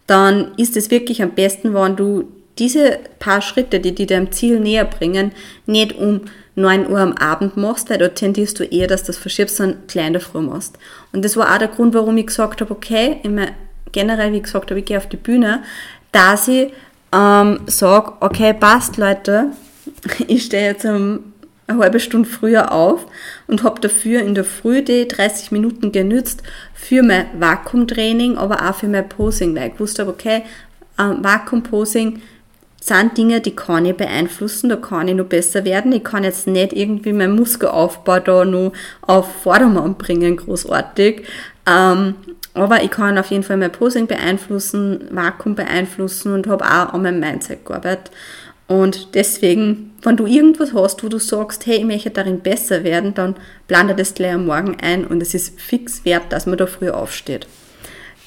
dann 0.05 0.53
ist 0.57 0.75
es 0.75 0.91
wirklich 0.91 1.23
am 1.23 1.31
besten, 1.31 1.73
wenn 1.73 1.95
du 1.95 2.29
diese 2.59 2.99
paar 3.19 3.41
Schritte, 3.41 3.79
die 3.79 3.95
dir 3.95 4.07
deinem 4.07 4.31
Ziel 4.33 4.59
näher 4.59 4.85
bringen, 4.85 5.31
nicht 5.65 5.93
um 5.93 6.21
9 6.55 6.89
Uhr 6.89 6.99
am 6.99 7.13
Abend 7.13 7.57
machst, 7.57 7.89
weil 7.89 7.97
dort 7.97 8.15
tendierst 8.15 8.59
du 8.59 8.63
eher, 8.63 8.87
dass 8.87 9.03
du 9.03 9.07
das 9.07 9.17
verschiebst, 9.17 9.57
sondern 9.57 9.87
klein 9.87 10.19
früh 10.19 10.41
machst. 10.41 10.77
Und 11.13 11.23
das 11.23 11.37
war 11.37 11.53
auch 11.53 11.57
der 11.57 11.69
Grund, 11.69 11.93
warum 11.93 12.17
ich 12.17 12.27
gesagt 12.27 12.61
habe, 12.61 12.71
okay, 12.71 13.19
immer 13.23 13.47
generell, 13.91 14.33
wie 14.33 14.41
gesagt 14.41 14.69
habe, 14.69 14.79
ich 14.79 14.85
gehe 14.85 14.97
auf 14.97 15.07
die 15.07 15.17
Bühne, 15.17 15.63
dass 16.11 16.47
ich 16.47 16.71
ähm, 17.13 17.61
sage, 17.67 18.13
okay, 18.19 18.53
passt 18.53 18.97
Leute, 18.97 19.47
ich 20.27 20.45
stehe 20.45 20.67
jetzt 20.67 20.85
um 20.85 21.31
eine 21.67 21.79
halbe 21.79 21.99
Stunde 21.99 22.27
früher 22.27 22.71
auf 22.71 23.05
und 23.47 23.63
habe 23.63 23.79
dafür 23.79 24.21
in 24.21 24.35
der 24.35 24.43
Früh 24.43 24.81
die 24.81 25.07
30 25.07 25.51
Minuten 25.51 25.91
genützt 25.91 26.43
für 26.73 27.01
mein 27.01 27.27
Vakuumtraining, 27.39 28.37
aber 28.37 28.69
auch 28.69 28.75
für 28.75 28.87
mein 28.87 29.07
Posing, 29.07 29.55
weil 29.55 29.71
ich 29.73 29.79
wusste, 29.79 30.07
okay, 30.07 30.43
ähm, 30.99 31.23
Vakuumposing 31.23 32.21
sind 32.83 33.15
Dinge, 33.15 33.41
die 33.41 33.55
kann 33.55 33.85
ich 33.85 33.95
beeinflussen, 33.95 34.69
da 34.69 34.75
kann 34.75 35.07
ich 35.07 35.15
noch 35.15 35.25
besser 35.25 35.63
werden. 35.65 35.91
Ich 35.91 36.03
kann 36.03 36.23
jetzt 36.23 36.47
nicht 36.47 36.73
irgendwie 36.73 37.13
meinen 37.13 37.35
Muskelaufbau 37.35 38.19
da 38.19 38.43
noch 38.43 38.73
auf 39.01 39.43
Vordermann 39.43 39.95
bringen, 39.95 40.35
großartig. 40.35 41.23
Ähm, 41.69 42.15
aber 42.55 42.83
ich 42.83 42.89
kann 42.89 43.17
auf 43.17 43.29
jeden 43.29 43.43
Fall 43.43 43.57
mein 43.57 43.71
Posing 43.71 44.07
beeinflussen, 44.07 45.07
Vakuum 45.11 45.55
beeinflussen 45.55 46.33
und 46.33 46.47
habe 46.47 46.65
auch 46.65 46.93
an 46.93 47.03
meinem 47.03 47.19
Mindset 47.19 47.65
gearbeitet. 47.65 48.11
Und 48.67 49.13
deswegen, 49.13 49.93
wenn 50.01 50.17
du 50.17 50.25
irgendwas 50.25 50.73
hast, 50.73 51.03
wo 51.03 51.07
du 51.07 51.19
sagst, 51.19 51.67
hey, 51.67 51.77
ich 51.77 51.85
möchte 51.85 52.09
darin 52.09 52.39
besser 52.39 52.83
werden, 52.83 53.13
dann 53.13 53.35
plane 53.67 53.95
das 53.95 54.15
gleich 54.15 54.33
am 54.33 54.47
Morgen 54.47 54.77
ein 54.81 55.05
und 55.05 55.21
es 55.21 55.35
ist 55.35 55.59
fix 55.61 56.03
wert, 56.03 56.23
dass 56.29 56.47
man 56.47 56.57
da 56.57 56.65
früh 56.65 56.89
aufsteht. 56.89 57.47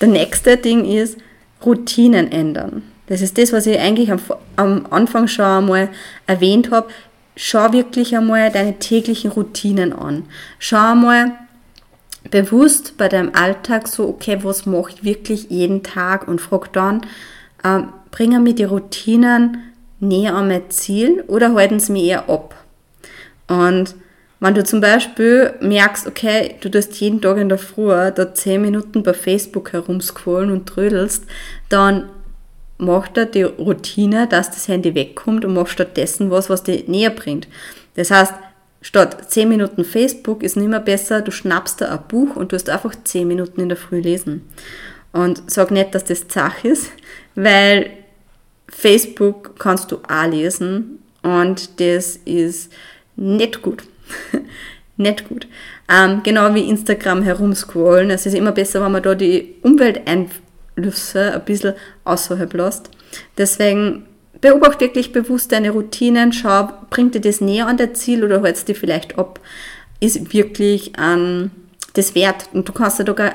Der 0.01 0.09
nächste 0.09 0.57
Ding 0.57 0.85
ist 0.85 1.19
Routinen 1.64 2.31
ändern. 2.31 2.83
Das 3.07 3.21
ist 3.21 3.37
das, 3.38 3.53
was 3.53 3.67
ich 3.67 3.79
eigentlich 3.79 4.11
am, 4.11 4.21
am 4.57 4.87
Anfang 4.90 5.29
schon 5.29 5.45
einmal 5.45 5.88
erwähnt 6.27 6.71
habe. 6.71 6.88
Schau 7.37 7.73
wirklich 7.73 8.17
einmal 8.17 8.51
deine 8.51 8.79
täglichen 8.79 9.31
Routinen 9.31 9.93
an. 9.93 10.25
Schau 10.59 10.93
einmal 10.93 11.33
bewusst 12.31 12.97
bei 12.97 13.09
deinem 13.09 13.35
Alltag 13.35 13.88
so, 13.88 14.09
okay, 14.09 14.38
was 14.43 14.67
mache 14.67 14.93
ich 14.95 15.05
wirklich 15.05 15.51
jeden 15.51 15.83
Tag 15.83 16.27
und 16.27 16.40
frag 16.40 16.73
dann, 16.73 17.03
äh, 17.62 17.81
bringen 18.11 18.43
mir 18.43 18.55
die 18.55 18.64
Routinen 18.64 19.59
näher 20.01 20.35
an 20.35 20.49
mein 20.49 20.71
Ziel 20.71 21.25
oder 21.27 21.55
halten 21.55 21.81
sie 21.81 21.93
mir 21.93 22.05
eher 22.05 22.31
ab? 22.31 22.55
Und 23.49 23.95
wenn 24.40 24.55
du 24.55 24.64
zum 24.64 24.81
Beispiel 24.81 25.55
merkst, 25.61 26.07
okay, 26.07 26.57
du 26.61 26.71
tust 26.71 27.01
jeden 27.01 27.21
Tag 27.21 27.38
in 27.38 27.49
der 27.49 27.59
Früh 27.59 27.88
da 27.88 28.35
10 28.35 28.61
Minuten 28.61 29.03
bei 29.03 29.14
Facebook 29.14 29.73
herumscrollen 29.73 30.51
und 30.51 30.67
trödelst, 30.67 31.25
dann 31.69 32.11
mach 32.79 33.09
da 33.09 33.25
die 33.25 33.43
Routine, 33.43 34.27
dass 34.27 34.51
das 34.51 34.69
Handy 34.69 34.95
wegkommt 34.95 35.45
und 35.45 35.55
mach 35.55 35.69
stattdessen 35.69 36.31
was, 36.31 36.51
was 36.51 36.63
dir 36.63 36.83
näher 36.87 37.11
bringt. 37.11 37.49
Das 37.95 38.11
heißt, 38.11 38.35
statt 38.83 39.31
10 39.31 39.49
Minuten 39.49 39.85
Facebook 39.85 40.43
ist 40.43 40.57
nicht 40.57 40.69
mehr 40.69 40.81
besser, 40.81 41.23
du 41.23 41.31
schnappst 41.31 41.81
da 41.81 41.93
ein 41.93 42.01
Buch 42.09 42.37
und 42.37 42.53
du 42.53 42.57
hast 42.57 42.69
einfach 42.69 42.95
10 43.03 43.27
Minuten 43.27 43.61
in 43.61 43.69
der 43.69 43.79
Früh 43.79 44.01
lesen. 44.01 44.43
Und 45.13 45.43
sag 45.47 45.71
nicht, 45.71 45.95
dass 45.95 46.05
das 46.05 46.29
Zach 46.29 46.65
ist, 46.65 46.91
weil 47.35 47.91
Facebook 48.69 49.59
kannst 49.59 49.93
du 49.93 49.99
auch 50.09 50.27
lesen 50.27 50.99
und 51.23 51.81
das 51.81 52.17
ist 52.25 52.73
nicht 53.17 53.63
gut. 53.63 53.85
nicht 54.97 55.29
gut. 55.29 55.47
Ähm, 55.89 56.23
genau 56.25 56.53
wie 56.55 56.69
Instagram 56.69 57.23
herumscrollen. 57.23 58.11
Es 58.11 58.27
ist 58.27 58.35
immer 58.35 58.53
besser, 58.53 58.83
wenn 58.83 58.93
man 58.93 59.03
da 59.03 59.15
die 59.15 59.55
Umwelt 59.63 60.07
einfließt 60.07 60.43
Lüsse 60.77 61.33
ein 61.33 61.45
bisschen 61.45 61.75
außerhalb 62.05 62.53
lässt. 62.55 62.91
Deswegen 63.39 64.07
beobachte 64.41 64.81
wirklich 64.81 65.13
bewusst 65.13 65.53
deine 65.53 65.71
Routinen, 65.71 66.33
schau, 66.33 66.69
bringt 66.91 67.15
dir 67.15 67.21
das 67.21 67.41
näher 67.41 67.67
an 67.67 67.77
dein 67.77 67.95
Ziel 67.95 68.25
oder 68.25 68.43
hältst 68.43 68.69
dir 68.69 68.75
vielleicht 68.75 69.19
ab, 69.19 69.41
ist 70.01 70.33
wirklich 70.33 70.93
ähm, 71.01 71.51
das 71.95 72.15
wert. 72.15 72.49
Und 72.53 72.69
du 72.69 72.73
kannst 72.73 72.99
ja 72.99 73.05
da 73.05 73.35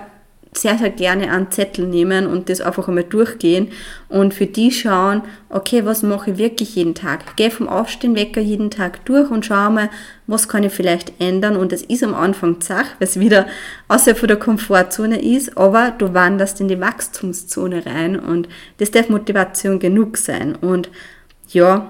sehr, 0.51 0.77
sehr 0.77 0.89
gerne 0.89 1.31
einen 1.31 1.51
Zettel 1.51 1.85
nehmen 1.85 2.25
und 2.25 2.49
das 2.49 2.59
einfach 2.59 2.87
einmal 2.87 3.03
durchgehen 3.03 3.69
und 4.07 4.33
für 4.33 4.47
die 4.47 4.71
schauen, 4.71 5.21
okay, 5.49 5.85
was 5.85 6.01
mache 6.01 6.31
ich 6.31 6.37
wirklich 6.37 6.75
jeden 6.75 6.95
Tag? 6.95 7.35
Geh 7.35 7.51
vom 7.51 7.69
Aufstehen 7.69 8.15
Wecker 8.15 8.41
jeden 8.41 8.71
Tag 8.71 9.05
durch 9.05 9.29
und 9.29 9.45
schau 9.45 9.69
mal, 9.69 9.89
was 10.25 10.47
kann 10.47 10.63
ich 10.63 10.73
vielleicht 10.73 11.21
ändern 11.21 11.55
und 11.55 11.71
es 11.71 11.83
ist 11.83 12.03
am 12.03 12.15
Anfang 12.15 12.61
zach, 12.61 12.85
weil 12.97 13.07
es 13.07 13.19
wieder 13.19 13.45
außerhalb 13.89 14.17
von 14.17 14.27
der 14.27 14.37
Komfortzone 14.37 15.21
ist, 15.21 15.55
aber 15.55 15.91
du 15.91 16.13
wanderst 16.15 16.59
in 16.61 16.67
die 16.67 16.81
Wachstumszone 16.81 17.85
rein 17.85 18.19
und 18.19 18.49
das 18.77 18.91
darf 18.91 19.09
Motivation 19.09 19.79
genug 19.79 20.17
sein 20.17 20.55
und 20.55 20.89
ja, 21.47 21.89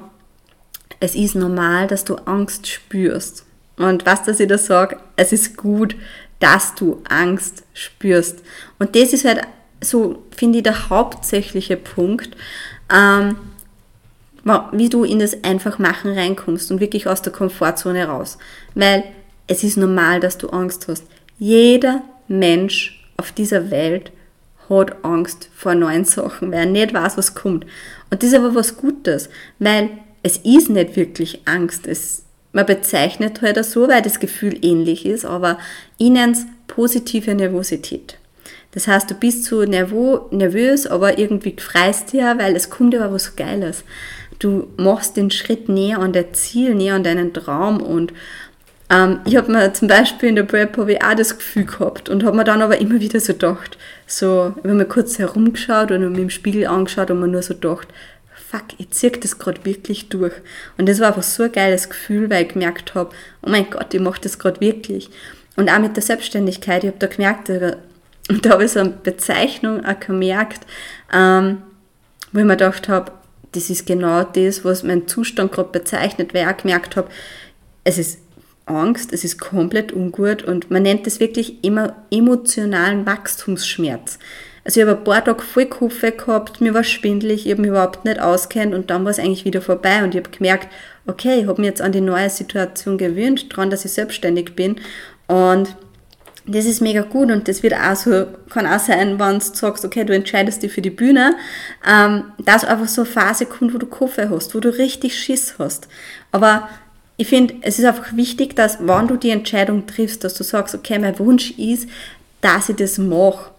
es 1.00 1.16
ist 1.16 1.36
normal, 1.36 1.88
dass 1.88 2.04
du 2.04 2.16
Angst 2.16 2.68
spürst. 2.68 3.46
Und 3.78 4.06
was, 4.06 4.24
dass 4.24 4.42
ich 4.42 4.50
da 4.50 4.58
sage, 4.58 4.98
es 5.16 5.32
ist 5.32 5.56
gut, 5.56 5.96
dass 6.40 6.76
du 6.76 7.02
Angst 7.08 7.64
spürst. 7.74 8.40
Und 8.80 8.96
das 8.96 9.14
ist 9.14 9.26
halt 9.26 9.42
so, 9.82 10.24
finde 10.36 10.60
ich, 10.60 10.64
der 10.64 10.90
hauptsächliche 10.90 11.78
Punkt, 11.78 12.36
ähm, 12.94 13.38
wie 14.72 14.90
du 14.90 15.04
in 15.04 15.20
das 15.20 15.44
Einfachmachen 15.44 16.14
reinkommst 16.14 16.72
und 16.72 16.80
wirklich 16.80 17.08
aus 17.08 17.22
der 17.22 17.34
Komfortzone 17.34 18.06
raus. 18.08 18.38
Weil 18.74 19.04
es 19.48 19.64
ist 19.64 19.78
normal, 19.78 20.20
dass 20.20 20.38
du 20.38 20.50
Angst 20.50 20.88
hast. 20.88 21.06
Jeder 21.38 22.04
Mensch 22.28 23.06
auf 23.18 23.32
dieser 23.32 23.70
Welt 23.70 24.12
hat 24.70 25.04
Angst 25.04 25.50
vor 25.56 25.76
neuen 25.76 26.06
Sachen, 26.06 26.52
weil 26.52 26.60
er 26.60 26.66
nicht 26.66 26.94
weiß, 26.94 27.18
was 27.18 27.36
kommt. 27.36 27.66
Und 28.10 28.24
das 28.24 28.30
ist 28.30 28.36
aber 28.36 28.56
was 28.56 28.78
Gutes, 28.78 29.30
weil 29.58 29.90
es 30.24 30.38
ist 30.38 30.70
nicht 30.70 30.96
wirklich 30.96 31.42
Angst. 31.46 31.88
Es 31.88 32.24
man 32.52 32.66
bezeichnet 32.66 33.42
halt 33.42 33.64
so, 33.64 33.88
weil 33.88 34.02
das 34.02 34.20
Gefühl 34.20 34.58
ähnlich 34.62 35.06
ist, 35.06 35.26
aber 35.26 35.60
ich 35.98 36.10
nenne 36.10 36.34
es 36.34 36.46
positive 36.68 37.36
Nervosität. 37.36 38.18
Das 38.72 38.88
heißt, 38.88 39.10
du 39.10 39.16
bist 39.16 39.46
so 39.46 39.64
nervös, 39.64 40.86
aber 40.86 41.18
irgendwie 41.18 41.56
freust 41.58 42.14
dir, 42.14 42.36
weil 42.38 42.56
es 42.56 42.70
kommt 42.70 42.94
aber 42.96 43.14
was 43.14 43.36
Geiles. 43.36 43.84
Du 44.38 44.68
machst 44.78 45.18
den 45.18 45.32
Schritt 45.32 45.70
näher 45.70 46.00
an 46.00 46.14
dein 46.14 46.34
Ziel, 46.34 46.76
näher 46.76 46.96
an 46.96 47.04
deinen 47.04 47.34
Traum 47.34 47.82
und 47.82 48.14
ähm, 48.92 49.20
ich 49.26 49.36
habe 49.36 49.52
mir 49.52 49.74
zum 49.74 49.88
Beispiel 49.88 50.30
in 50.30 50.36
der 50.36 50.44
Prep 50.44 50.78
auch 50.78 51.16
das 51.16 51.38
Gefühl 51.38 51.66
gehabt 51.66 52.10
und 52.10 52.24
habe 52.24 52.38
mir 52.38 52.44
dann 52.44 52.62
aber 52.62 52.80
immer 52.80 53.00
wieder 53.00 53.20
so 53.20 53.34
gedacht, 53.34 53.78
so, 54.08 54.54
ich 54.58 54.64
habe 54.64 54.74
mir 54.74 54.86
kurz 54.86 55.20
herumgeschaut 55.20 55.92
und 55.92 56.12
mir 56.12 56.22
im 56.22 56.30
Spiegel 56.30 56.68
angeschaut 56.68 57.12
und 57.12 57.20
mir 57.20 57.28
nur 57.28 57.44
so 57.44 57.54
gedacht, 57.54 57.88
fuck, 58.50 58.64
ich 58.78 58.90
ziehe 58.92 59.12
das 59.12 59.38
gerade 59.38 59.64
wirklich 59.64 60.10
durch. 60.10 60.34
Und 60.78 60.90
das 60.90 61.00
war 61.00 61.10
einfach 61.10 61.24
so 61.24 61.44
ein 61.44 61.52
geiles 61.52 61.90
Gefühl, 61.90 62.30
weil 62.30 62.46
ich 62.46 62.54
gemerkt 62.54 62.96
habe, 62.96 63.12
oh 63.44 63.50
mein 63.50 63.70
Gott, 63.70 63.94
ich 63.94 64.02
mache 64.02 64.22
das 64.22 64.40
gerade 64.40 64.60
wirklich. 64.60 65.10
Und 65.56 65.70
auch 65.70 65.80
mit 65.80 65.96
der 65.96 66.04
Selbstständigkeit, 66.04 66.84
ich 66.84 66.90
habe 66.90 67.00
da 67.00 67.08
gemerkt, 67.08 67.50
und 67.50 68.46
da 68.46 68.52
habe 68.52 68.66
ich 68.66 68.72
so 68.72 68.80
eine 68.80 68.90
Bezeichnung 68.90 69.86
auch 69.86 70.00
gemerkt, 70.00 70.66
ähm, 71.14 71.62
wo 72.32 72.40
ich 72.40 72.46
mir 72.46 72.58
gedacht 72.58 72.90
habe, 72.90 73.12
das 73.52 73.70
ist 73.70 73.86
genau 73.86 74.24
das, 74.24 74.64
was 74.64 74.84
mein 74.84 75.08
Zustand 75.08 75.52
gerade 75.52 75.70
bezeichnet, 75.70 76.34
weil 76.34 76.44
ich 76.44 76.54
auch 76.54 76.58
gemerkt 76.58 76.96
habe, 76.96 77.10
es 77.84 77.98
ist 77.98 78.20
Angst, 78.66 79.14
es 79.14 79.24
ist 79.24 79.40
komplett 79.40 79.92
ungut 79.92 80.44
und 80.44 80.70
man 80.70 80.84
nennt 80.84 81.08
es 81.08 81.20
wirklich 81.20 81.64
immer 81.64 81.96
emotionalen 82.12 83.06
Wachstumsschmerz. 83.06 84.20
Also 84.64 84.80
ich 84.82 84.88
habe 84.88 84.98
ein 84.98 85.04
paar 85.04 85.24
Tage 85.24 85.42
voll 85.42 85.66
Kuffe 85.66 86.12
gehabt, 86.12 86.62
mir 86.62 86.74
war 86.74 86.84
schwindelig, 86.84 87.46
ich 87.46 87.52
habe 87.52 87.62
mich 87.62 87.70
überhaupt 87.70 88.06
nicht 88.06 88.20
auskennt 88.20 88.74
und 88.74 88.90
dann 88.90 89.04
war 89.04 89.12
es 89.12 89.20
eigentlich 89.20 89.46
wieder 89.46 89.62
vorbei 89.62 90.04
und 90.04 90.14
ich 90.14 90.22
habe 90.22 90.30
gemerkt, 90.30 90.68
okay, 91.08 91.42
ich 91.42 91.48
habe 91.48 91.62
mich 91.62 91.70
jetzt 91.70 91.82
an 91.82 91.92
die 91.92 92.02
neue 92.02 92.30
Situation 92.30 92.98
gewöhnt, 92.98 93.52
daran, 93.52 93.70
dass 93.70 93.86
ich 93.86 93.94
selbstständig 93.94 94.56
bin 94.56 94.76
und 95.28 95.76
das 96.46 96.66
ist 96.66 96.82
mega 96.82 97.02
gut 97.02 97.30
und 97.32 97.48
das 97.48 97.62
wird 97.62 97.76
auch 97.76 97.96
so, 97.96 98.26
kann 98.50 98.66
auch 98.66 98.80
sein, 98.80 99.20
wenn 99.20 99.40
du 99.40 99.46
sagst, 99.46 99.86
okay, 99.86 100.04
du 100.04 100.16
entscheidest 100.16 100.64
dich 100.64 100.72
für 100.72 100.82
die 100.82 100.90
Bühne, 100.90 101.36
ähm, 101.88 102.24
dass 102.40 102.66
einfach 102.66 102.88
so 102.88 103.04
eine 103.04 103.12
Phase 103.12 103.46
kommt, 103.46 103.74
wo 103.74 103.78
du 103.78 103.86
Koffer 103.86 104.30
hast, 104.30 104.56
wo 104.56 104.60
du 104.60 104.70
richtig 104.70 105.18
Schiss 105.18 105.56
hast. 105.60 105.88
Aber 106.32 106.68
ich 107.18 107.28
finde, 107.28 107.56
es 107.62 107.78
ist 107.78 107.86
einfach 107.86 108.16
wichtig, 108.16 108.56
dass, 108.56 108.80
wenn 108.80 109.08
du 109.08 109.18
die 109.18 109.30
Entscheidung 109.30 109.86
triffst, 109.86 110.24
dass 110.24 110.34
du 110.34 110.44
sagst, 110.44 110.74
okay, 110.74 110.98
mein 110.98 111.20
Wunsch 111.20 111.52
ist, 111.52 111.88
dass 112.42 112.70
ich 112.70 112.78
das 112.78 112.98
mache. 112.98 113.52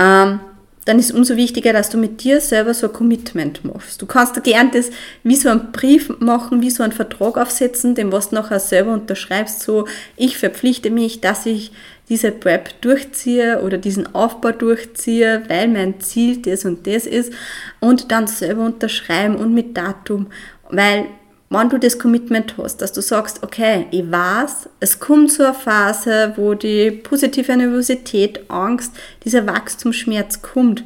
Ähm, 0.00 0.40
dann 0.86 0.98
ist 0.98 1.12
umso 1.12 1.36
wichtiger, 1.36 1.74
dass 1.74 1.90
du 1.90 1.98
mit 1.98 2.24
dir 2.24 2.40
selber 2.40 2.72
so 2.72 2.86
ein 2.86 2.92
Commitment 2.92 3.64
machst. 3.64 4.00
Du 4.00 4.06
kannst 4.06 4.42
gern 4.42 4.70
das 4.70 4.90
wie 5.22 5.36
so 5.36 5.50
einen 5.50 5.72
Brief 5.72 6.10
machen, 6.20 6.62
wie 6.62 6.70
so 6.70 6.82
einen 6.82 6.92
Vertrag 6.92 7.36
aufsetzen, 7.36 7.94
den 7.94 8.10
was 8.10 8.30
du 8.30 8.36
nachher 8.36 8.60
selber 8.60 8.92
unterschreibst, 8.92 9.60
so 9.60 9.86
ich 10.16 10.38
verpflichte 10.38 10.90
mich, 10.90 11.20
dass 11.20 11.44
ich 11.44 11.70
diese 12.08 12.32
Prep 12.32 12.80
durchziehe 12.80 13.60
oder 13.62 13.78
diesen 13.78 14.14
Aufbau 14.14 14.52
durchziehe, 14.52 15.42
weil 15.48 15.68
mein 15.68 16.00
Ziel 16.00 16.38
das 16.38 16.64
und 16.64 16.86
das 16.86 17.06
ist 17.06 17.32
und 17.78 18.10
dann 18.10 18.26
selber 18.26 18.64
unterschreiben 18.64 19.36
und 19.36 19.52
mit 19.52 19.76
Datum, 19.76 20.28
weil 20.70 21.06
wenn 21.52 21.68
du 21.68 21.78
das 21.78 21.98
Commitment 21.98 22.54
hast, 22.56 22.80
dass 22.80 22.92
du 22.92 23.02
sagst, 23.02 23.42
okay, 23.42 23.86
ich 23.90 24.08
weiß, 24.08 24.68
es 24.78 25.00
kommt 25.00 25.32
zu 25.32 25.44
einer 25.44 25.52
Phase, 25.52 26.32
wo 26.36 26.54
die 26.54 26.92
positive 26.92 27.56
Nervosität, 27.56 28.48
Angst, 28.48 28.92
dieser 29.24 29.46
Wachstumsschmerz 29.46 30.42
kommt, 30.42 30.84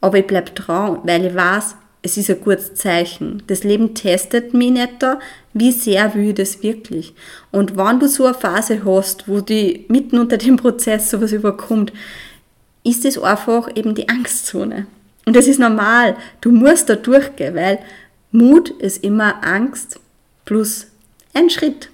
aber 0.00 0.18
ich 0.18 0.26
bleib 0.26 0.54
dran, 0.54 1.00
weil 1.02 1.26
ich 1.26 1.34
weiß, 1.34 1.74
es 2.02 2.16
ist 2.16 2.30
ein 2.30 2.40
gutes 2.40 2.74
Zeichen. 2.74 3.42
Das 3.48 3.64
Leben 3.64 3.94
testet 3.94 4.54
mich 4.54 4.70
nicht 4.70 5.02
da, 5.02 5.18
wie 5.52 5.72
sehr 5.72 6.14
will 6.14 6.28
ich 6.28 6.34
das 6.34 6.62
wirklich. 6.62 7.14
Und 7.50 7.76
wenn 7.76 7.98
du 7.98 8.06
so 8.06 8.26
eine 8.26 8.34
Phase 8.34 8.84
hast, 8.84 9.26
wo 9.26 9.40
die 9.40 9.84
mitten 9.88 10.18
unter 10.18 10.36
dem 10.36 10.56
Prozess 10.56 11.10
sowas 11.10 11.32
überkommt, 11.32 11.92
ist 12.84 13.04
es 13.04 13.18
einfach 13.18 13.74
eben 13.74 13.94
die 13.94 14.08
Angstzone. 14.08 14.86
Und 15.24 15.34
das 15.34 15.46
ist 15.48 15.58
normal. 15.58 16.16
Du 16.42 16.52
musst 16.52 16.88
da 16.90 16.94
durchgehen, 16.94 17.54
weil 17.54 17.78
Mut 18.30 18.68
ist 18.68 19.02
immer 19.02 19.42
Angst 19.42 19.98
plus 20.44 20.86
ein 21.32 21.50
Schritt. 21.50 21.90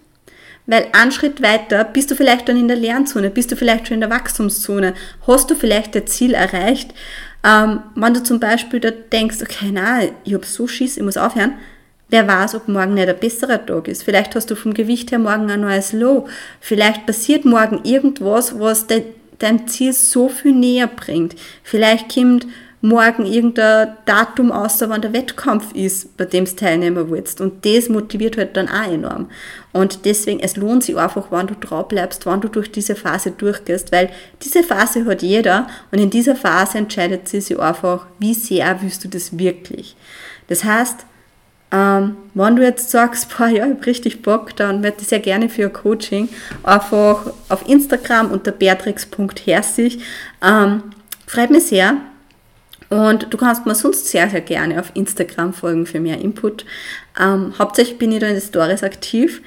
Weil 0.67 0.87
ein 0.93 1.11
Schritt 1.11 1.43
weiter 1.43 1.85
bist 1.85 2.11
du 2.11 2.15
vielleicht 2.15 2.49
dann 2.49 2.57
in 2.57 2.69
der 2.69 2.77
Lernzone, 2.77 3.31
bist 3.31 3.51
du 3.51 3.57
vielleicht 3.57 3.89
schon 3.89 3.97
in 3.97 4.01
der 4.01 4.11
Wachstumszone, 4.11 4.95
hast 5.27 5.51
du 5.51 5.55
vielleicht 5.55 5.95
das 5.95 6.05
Ziel 6.07 6.35
erreicht. 6.35 6.95
Ähm, 7.43 7.81
wenn 7.95 8.15
du 8.15 8.23
zum 8.23 8.39
Beispiel 8.39 8.81
da 8.81 8.91
denkst, 8.91 9.39
okay, 9.43 9.71
nein, 9.73 10.11
ich 10.25 10.35
habe 10.35 10.47
so 10.47 10.67
Schiss, 10.67 10.97
ich 10.97 11.03
muss 11.03 11.17
aufhören, 11.17 11.55
wer 12.11 12.29
weiß, 12.29 12.55
ob 12.55 12.69
morgen 12.69 12.95
nicht 12.95 13.09
ein 13.09 13.19
besserer 13.19 13.65
Tag 13.65 13.89
ist. 13.89 14.03
Vielleicht 14.03 14.35
hast 14.35 14.51
du 14.51 14.55
vom 14.55 14.75
Gewicht 14.75 15.11
her 15.11 15.19
morgen 15.19 15.51
ein 15.51 15.63
neues 15.63 15.93
Low. 15.93 16.29
Vielleicht 16.61 17.07
passiert 17.07 17.45
morgen 17.45 17.81
irgendwas, 17.85 18.59
was 18.59 18.87
de, 18.87 19.05
dein 19.39 19.67
Ziel 19.69 19.93
so 19.93 20.29
viel 20.29 20.53
näher 20.53 20.89
bringt. 20.89 21.35
Vielleicht 21.63 22.15
kommt 22.15 22.47
morgen 22.83 23.27
irgendein 23.27 23.97
Datum 24.07 24.53
aus, 24.53 24.81
wann 24.81 25.03
der 25.03 25.13
Wettkampf 25.13 25.73
ist, 25.75 26.17
bei 26.17 26.25
dem 26.25 26.47
du 26.47 26.57
teilnehmen 26.57 27.11
willst. 27.11 27.41
Und 27.41 27.65
das 27.67 27.89
motiviert 27.89 28.39
halt 28.39 28.57
dann 28.57 28.69
auch 28.69 28.91
enorm. 28.91 29.31
Und 29.73 30.05
deswegen, 30.07 30.41
es 30.41 30.57
lohnt 30.57 30.85
sich 30.85 30.97
einfach, 30.97 31.31
wenn 31.31 31.47
du 31.47 31.55
drauf 31.55 31.89
bleibst, 31.89 32.25
wenn 32.25 32.41
du 32.41 32.49
durch 32.49 32.73
diese 32.73 32.97
Phase 32.97 33.33
durchgehst, 33.33 33.93
weil 33.93 34.11
diese 34.43 34.63
Phase 34.63 35.05
hat 35.05 35.23
jeder 35.23 35.67
und 35.93 35.99
in 35.99 36.11
dieser 36.11 36.37
Phase 36.37 36.79
entscheidet 36.79 37.29
sie 37.29 37.41
sich 37.41 37.59
einfach, 37.59 38.07
wie 38.19 38.35
sehr 38.35 38.81
willst 38.81 39.05
du 39.05 39.09
das 39.09 39.39
wirklich. 39.39 39.95
Das 40.49 40.65
heißt, 40.65 41.05
ähm, 41.73 42.17
wenn 42.35 42.57
du 42.57 42.63
jetzt 42.63 42.91
sagst, 42.91 43.29
boah, 43.37 43.47
ja, 43.47 43.67
ich 43.67 43.71
habe 43.73 43.87
richtig 43.87 44.23
Bock, 44.23 44.57
dann 44.57 44.81
möchte 44.81 45.03
ich 45.03 45.09
sehr 45.09 45.21
gerne 45.21 45.49
für 45.49 45.65
ein 45.65 45.73
Coaching 45.73 46.29
einfach 46.63 47.31
auf 47.49 47.69
Instagram 47.69 48.33
unter 48.33 48.53
beatrix.herzig. 48.53 50.01
Ähm, 50.43 50.83
freut 51.27 51.51
mich 51.51 51.67
sehr, 51.67 51.99
und 52.91 53.33
du 53.33 53.37
kannst 53.37 53.67
mir 53.67 53.75
sonst 53.77 54.09
sehr, 54.09 54.29
sehr 54.29 54.41
gerne 54.41 54.81
auf 54.81 54.91
Instagram 54.95 55.53
folgen 55.53 55.87
für 55.87 56.01
mehr 56.01 56.19
Input. 56.19 56.65
Ähm, 57.19 57.55
hauptsächlich 57.57 57.99
bin 57.99 58.11
ich 58.11 58.19
da 58.19 58.27
in 58.27 58.35
den 58.35 58.43
Stories 58.43 58.83
aktiv. 58.83 59.41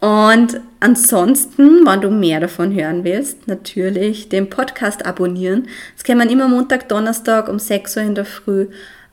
Und 0.00 0.60
ansonsten, 0.80 1.86
wenn 1.86 2.00
du 2.02 2.10
mehr 2.10 2.40
davon 2.40 2.74
hören 2.74 3.02
willst, 3.04 3.48
natürlich 3.48 4.28
den 4.28 4.50
Podcast 4.50 5.04
abonnieren. 5.04 5.68
Es 5.96 6.04
kommen 6.04 6.28
immer 6.28 6.48
Montag, 6.48 6.88
Donnerstag 6.88 7.48
um 7.48 7.58
6 7.58 7.96
Uhr 7.96 8.02
in 8.02 8.14
der 8.14 8.26
Früh 8.26 8.68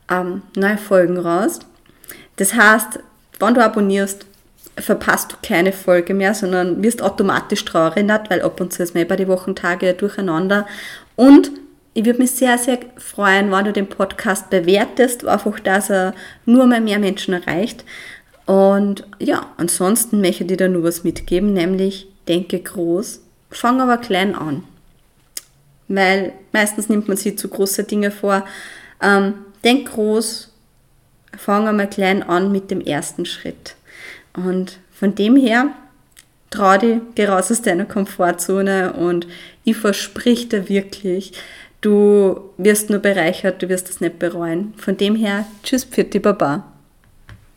ähm, 0.09 0.41
neue 0.55 0.77
Folgen 0.77 1.17
raus. 1.17 1.59
Das 2.35 2.53
heißt, 2.53 2.99
wenn 3.39 3.53
du 3.53 3.63
abonnierst, 3.63 4.25
verpasst 4.77 5.31
du 5.31 5.35
keine 5.41 5.71
Folge 5.71 6.13
mehr, 6.13 6.33
sondern 6.33 6.83
wirst 6.83 7.01
automatisch 7.01 7.65
erinnert, 7.73 8.29
weil 8.29 8.41
ab 8.41 8.59
und 8.59 8.73
zu 8.73 8.83
ist 8.83 8.93
mir 8.93 9.07
bei 9.07 9.15
die 9.15 9.27
Wochentage 9.27 9.93
durcheinander. 9.93 10.67
Und 11.15 11.51
ich 11.97 12.05
würde 12.05 12.19
mich 12.19 12.29
sehr, 12.29 12.59
sehr 12.59 12.77
freuen, 12.97 13.49
wenn 13.49 13.65
du 13.65 13.73
den 13.73 13.89
Podcast 13.89 14.51
bewertest, 14.51 15.25
einfach, 15.25 15.59
dass 15.59 15.89
er 15.89 16.13
nur 16.45 16.67
mal 16.67 16.79
mehr 16.79 16.99
Menschen 16.99 17.33
erreicht. 17.33 17.83
Und 18.45 19.03
ja, 19.17 19.47
ansonsten 19.57 20.21
möchte 20.21 20.43
ich 20.43 20.47
dir 20.47 20.57
da 20.57 20.67
nur 20.67 20.83
was 20.83 21.03
mitgeben, 21.03 21.53
nämlich 21.53 22.07
denke 22.27 22.59
groß, 22.59 23.21
fang 23.49 23.81
aber 23.81 23.97
klein 23.97 24.35
an. 24.35 24.63
Weil 25.87 26.33
meistens 26.53 26.87
nimmt 26.87 27.07
man 27.07 27.17
sich 27.17 27.35
zu 27.39 27.47
große 27.47 27.85
Dinge 27.85 28.11
vor. 28.11 28.45
Ähm, 29.01 29.33
denk 29.63 29.89
groß, 29.91 30.53
fang 31.35 31.67
einmal 31.67 31.89
klein 31.89 32.21
an 32.21 32.51
mit 32.51 32.69
dem 32.69 32.81
ersten 32.81 33.25
Schritt. 33.25 33.73
Und 34.35 34.77
von 34.91 35.15
dem 35.15 35.35
her, 35.35 35.71
trau 36.51 36.77
dich, 36.77 36.99
geh 37.15 37.25
raus 37.25 37.51
aus 37.51 37.63
deiner 37.63 37.85
Komfortzone 37.85 38.93
und 38.93 39.25
ich 39.63 39.77
versprich 39.77 40.47
dir 40.47 40.69
wirklich, 40.69 41.33
Du 41.81 42.51
wirst 42.57 42.89
nur 42.89 42.99
bereichert, 42.99 43.61
du 43.61 43.69
wirst 43.69 43.89
es 43.89 44.01
nicht 44.01 44.19
bereuen. 44.19 44.73
Von 44.77 44.97
dem 44.97 45.15
her, 45.15 45.45
tschüss, 45.63 45.85
Pfitti 45.85 46.19
Baba. 46.19 46.76